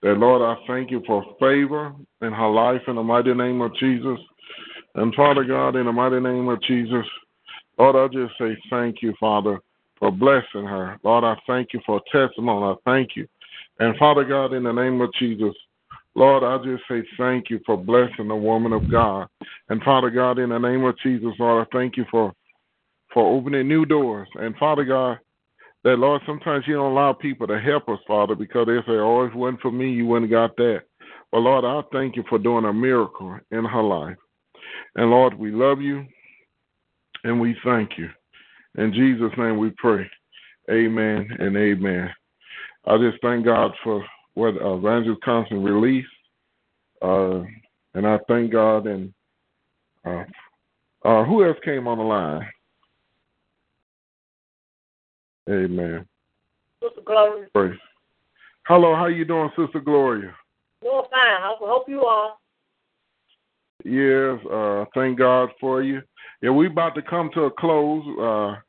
That 0.03 0.15
Lord, 0.15 0.41
I 0.41 0.57
thank 0.67 0.91
you 0.91 1.03
for 1.07 1.23
favor 1.39 1.93
in 2.23 2.33
her 2.33 2.49
life 2.49 2.81
in 2.89 2.97
the 2.97 3.03
mighty 3.03 3.35
name 3.35 3.61
of 3.61 3.75
Jesus. 3.77 4.19
And 4.95 5.15
Father 5.15 5.45
God, 5.45 5.77
in 5.77 5.87
the 5.87 5.93
mighty 5.93 6.21
name 6.21 6.49
of 6.49 6.63
Jesus, 6.63 7.05
Lord, 7.79 7.97
I 7.97 8.13
just 8.13 8.37
say 8.39 8.57
thank 8.71 9.03
you, 9.03 9.15
Father, 9.21 9.61
for 9.99 10.11
blessing 10.11 10.65
her. 10.65 10.99
Lord, 11.03 11.25
I 11.25 11.37
thank 11.47 11.75
you 11.75 11.81
for 11.85 12.01
testimony. 12.11 12.75
I 12.75 12.91
thank 12.91 13.15
you. 13.15 13.29
And 13.79 13.97
Father 13.99 14.25
God, 14.25 14.55
in 14.55 14.63
the 14.63 14.73
name 14.73 15.01
of 15.01 15.13
Jesus, 15.19 15.55
Lord, 16.21 16.45
I 16.45 16.63
just 16.63 16.83
say 16.87 17.03
thank 17.17 17.49
you 17.49 17.61
for 17.65 17.79
blessing 17.79 18.29
the 18.29 18.37
woman 18.37 18.75
of 18.75 18.91
God. 18.91 19.27
And 19.71 19.83
Father 19.83 20.11
God, 20.11 20.39
in 20.39 20.51
the 20.51 20.59
name 20.59 20.85
of 20.85 20.99
Jesus, 20.99 21.33
Lord, 21.39 21.67
I 21.67 21.77
thank 21.77 21.97
you 21.97 22.05
for 22.11 22.35
for 23.15 23.27
opening 23.27 23.67
new 23.67 23.87
doors. 23.87 24.29
And 24.35 24.55
Father 24.57 24.85
God, 24.85 25.19
that 25.83 25.99
Lord, 25.99 26.21
sometimes 26.27 26.67
you 26.69 26.75
don't 26.75 26.93
allow 26.93 27.15
people 27.15 27.47
to 27.47 27.59
help 27.59 27.89
us, 27.89 27.99
Father, 28.07 28.35
because 28.35 28.67
they 28.67 28.77
say, 28.83 28.99
"Oh, 28.99 29.25
if 29.25 29.33
it 29.33 29.35
wasn't 29.35 29.63
for 29.63 29.73
me, 29.73 29.93
you 29.93 30.05
wouldn't 30.05 30.31
got 30.31 30.55
that." 30.57 30.83
But 31.33 31.39
Lord, 31.39 31.65
I 31.65 31.81
thank 31.91 32.17
you 32.17 32.25
for 32.29 32.39
doing 32.39 32.67
a 32.67 32.73
miracle 32.73 33.41
in 33.51 33.65
her 33.65 33.83
life. 33.83 34.19
And 34.97 35.11
Lord, 35.11 35.33
we 35.33 35.51
love 35.51 35.81
you 35.81 36.07
and 37.25 37.41
we 37.41 37.55
thank 37.65 37.97
you. 37.97 38.11
In 38.77 38.93
Jesus' 38.93 39.33
name 39.39 39.57
we 39.57 39.71
pray. 39.71 40.11
Amen 40.71 41.35
and 41.39 41.57
amen. 41.57 42.15
I 42.85 42.99
just 42.99 43.23
thank 43.23 43.47
God 43.47 43.75
for 43.83 44.05
what 44.35 44.55
uh, 44.61 44.75
Evangelist 44.75 45.23
Constance 45.23 45.63
released. 45.63 46.09
Uh, 47.03 47.43
and 47.95 48.07
I 48.07 48.19
thank 48.29 48.53
God 48.53 48.87
and 48.87 49.13
uh, 50.05 50.25
uh, 51.05 51.25
who 51.25 51.45
else 51.45 51.57
came 51.65 51.89
on 51.89 51.99
the 51.99 52.05
line? 52.05 52.47
Amen. 55.49 56.07
Sister 56.83 57.01
Gloria. 57.05 57.47
Praise. 57.53 57.79
Hello, 58.67 58.95
how 58.95 59.07
you 59.07 59.25
doing, 59.25 59.51
Sister 59.57 59.81
Gloria? 59.81 60.35
Doing 60.83 61.03
fine. 61.11 61.43
I 61.43 61.57
hope 61.59 61.89
you 61.89 62.03
are. 62.03 62.35
Yes, 63.85 64.39
uh, 64.51 64.85
thank 64.95 65.19
God 65.19 65.51
for 65.59 65.83
you. 65.83 66.03
Yeah, 66.43 66.51
we 66.51 66.67
about 66.67 66.95
to 66.95 67.03
come 67.03 67.31
to 67.35 67.45
a 67.45 67.51
close, 67.51 68.05
uh, 68.21 68.61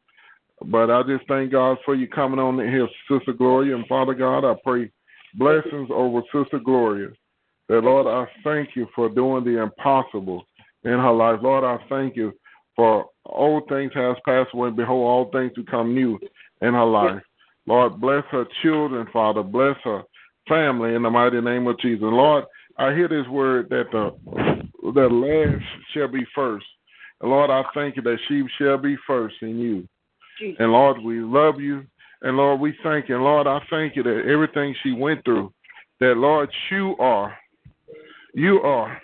but 0.66 0.90
I 0.90 1.04
just 1.04 1.28
thank 1.28 1.52
God 1.52 1.78
for 1.86 1.96
you 1.96 2.08
coming 2.08 2.40
on 2.40 2.58
here, 2.58 2.88
Sister 3.10 3.34
Gloria. 3.34 3.76
And 3.76 3.88
Father 3.88 4.14
God, 4.14 4.50
I 4.50 4.56
pray 4.64 4.90
blessings 5.36 5.90
over 5.92 6.22
Sister 6.34 6.60
Gloria. 6.60 7.10
That, 7.70 7.84
Lord, 7.84 8.08
I 8.08 8.30
thank 8.44 8.76
you 8.76 8.88
for 8.96 9.10
doing 9.10 9.44
the 9.44 9.62
impossible 9.62 10.44
in 10.84 10.92
her 10.92 11.12
life. 11.12 11.40
Lord, 11.42 11.64
I 11.64 11.78
thank 11.88 12.16
you 12.16 12.34
for 12.76 13.06
old 13.26 13.68
things 13.70 13.92
has 13.94 14.18
passed 14.26 14.50
away. 14.54 14.72
Behold, 14.72 15.08
all 15.08 15.32
things 15.32 15.52
become 15.56 15.94
new 15.94 16.20
in 16.62 16.74
her 16.74 16.86
life. 16.86 17.22
Lord, 17.68 18.02
bless 18.02 18.24
her 18.32 18.46
children, 18.62 19.08
Father. 19.14 19.44
Bless 19.44 19.76
her 19.84 20.04
family 20.48 20.96
in 20.96 21.04
the 21.04 21.10
mighty 21.10 21.40
name 21.40 21.68
of 21.68 21.80
Jesus. 21.80 22.02
Lord, 22.02 22.46
I 22.78 22.94
hear 22.94 23.08
this 23.08 23.28
word 23.28 23.70
that 23.70 23.86
the 23.92 24.12
the 24.94 25.08
last 25.08 25.64
shall 25.94 26.08
be 26.08 26.26
first. 26.34 26.66
And 27.22 27.30
Lord, 27.30 27.52
I 27.52 27.64
thank 27.74 27.96
you 27.96 28.02
that 28.02 28.18
she 28.28 28.44
shall 28.58 28.78
be 28.78 28.98
first 29.06 29.36
in 29.42 29.60
you. 29.60 29.88
And 30.60 30.72
Lord, 30.72 31.02
we 31.02 31.20
love 31.20 31.62
you. 31.62 31.86
And 32.22 32.38
Lord, 32.38 32.60
we 32.60 32.76
thank 32.84 33.10
you. 33.10 33.16
And 33.16 33.24
Lord, 33.24 33.48
I 33.48 33.62
thank 33.70 33.96
you 33.96 34.04
that 34.04 34.24
everything 34.28 34.76
she 34.84 34.92
went 34.92 35.24
through, 35.26 35.52
that 36.00 36.18
Lord, 36.18 36.50
you 36.70 36.96
are, 37.00 37.36
you 38.34 38.62
are. 38.62 39.02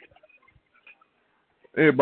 That 1.75 1.95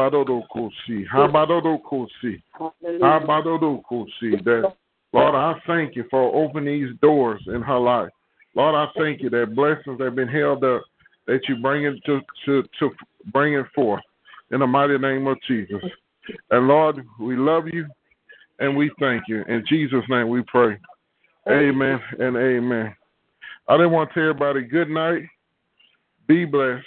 Lord, 5.14 5.36
I 5.36 5.56
thank 5.66 5.96
you 5.96 6.06
for 6.10 6.34
opening 6.36 6.82
these 6.82 7.00
doors 7.02 7.42
in 7.48 7.62
her 7.62 7.80
life. 7.80 8.10
Lord, 8.54 8.76
I 8.76 8.88
thank 8.98 9.22
you 9.22 9.30
that 9.32 9.56
blessings 9.56 10.00
have 10.02 10.16
been 10.16 10.28
held 10.28 10.64
up, 10.64 10.82
that 11.28 11.42
you 11.48 11.58
bring 11.58 11.86
it 11.86 11.96
to, 12.06 12.22
to, 12.46 12.64
to 12.80 12.92
bring 13.34 13.54
it 13.54 13.66
forth 13.74 14.04
in 14.52 14.60
the 14.60 14.68
mighty 14.68 14.98
name 14.98 15.28
of 15.28 15.38
Jesus. 15.48 15.82
And 16.52 16.68
Lord, 16.68 17.06
we 17.20 17.36
love 17.36 17.68
you 17.72 17.86
and 18.60 18.76
we 18.76 18.92
thank 19.00 19.24
you. 19.28 19.44
In 19.48 19.64
Jesus' 19.68 20.04
name 20.10 20.30
we 20.30 20.42
pray. 20.48 20.78
Amen 21.48 22.02
and 22.20 22.36
amen. 22.36 22.96
I 23.68 23.78
didn't 23.78 23.92
want 23.92 24.10
to 24.10 24.14
tell 24.14 24.30
everybody 24.30 24.62
good 24.64 24.90
night. 24.90 25.24
Be 26.28 26.46
blessed. 26.46 26.86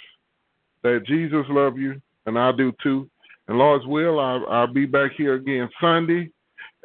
That 0.83 1.05
Jesus 1.05 1.45
love 1.49 1.77
you 1.77 2.01
and 2.25 2.37
I 2.39 2.51
do 2.51 2.73
too. 2.81 3.09
And 3.47 3.57
Lord's 3.57 3.85
will, 3.85 4.19
I'll, 4.19 4.45
I'll 4.47 4.73
be 4.73 4.85
back 4.85 5.11
here 5.17 5.35
again 5.35 5.69
Sunday 5.81 6.31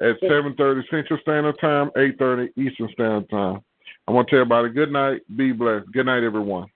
at 0.00 0.20
7.30 0.22 0.82
Central 0.90 1.18
Standard 1.20 1.58
Time, 1.60 1.90
8.30 1.96 2.48
Eastern 2.56 2.88
Standard 2.92 3.30
Time. 3.30 3.60
I 4.08 4.12
want 4.12 4.28
to 4.28 4.32
tell 4.32 4.40
everybody 4.40 4.70
good 4.70 4.90
night. 4.90 5.22
Be 5.36 5.52
blessed. 5.52 5.92
Good 5.92 6.06
night, 6.06 6.24
everyone. 6.24 6.68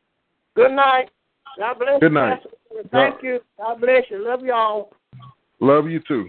Good 0.54 0.72
night. 0.72 1.10
God 1.58 1.78
bless 1.78 2.00
Good 2.00 2.12
night. 2.12 2.42
Thank 2.92 3.16
God. 3.16 3.22
you. 3.22 3.40
God 3.58 3.80
bless 3.80 4.04
you. 4.10 4.24
Love 4.24 4.44
y'all. 4.44 4.92
Love 5.60 5.88
you 5.88 6.00
too. 6.06 6.28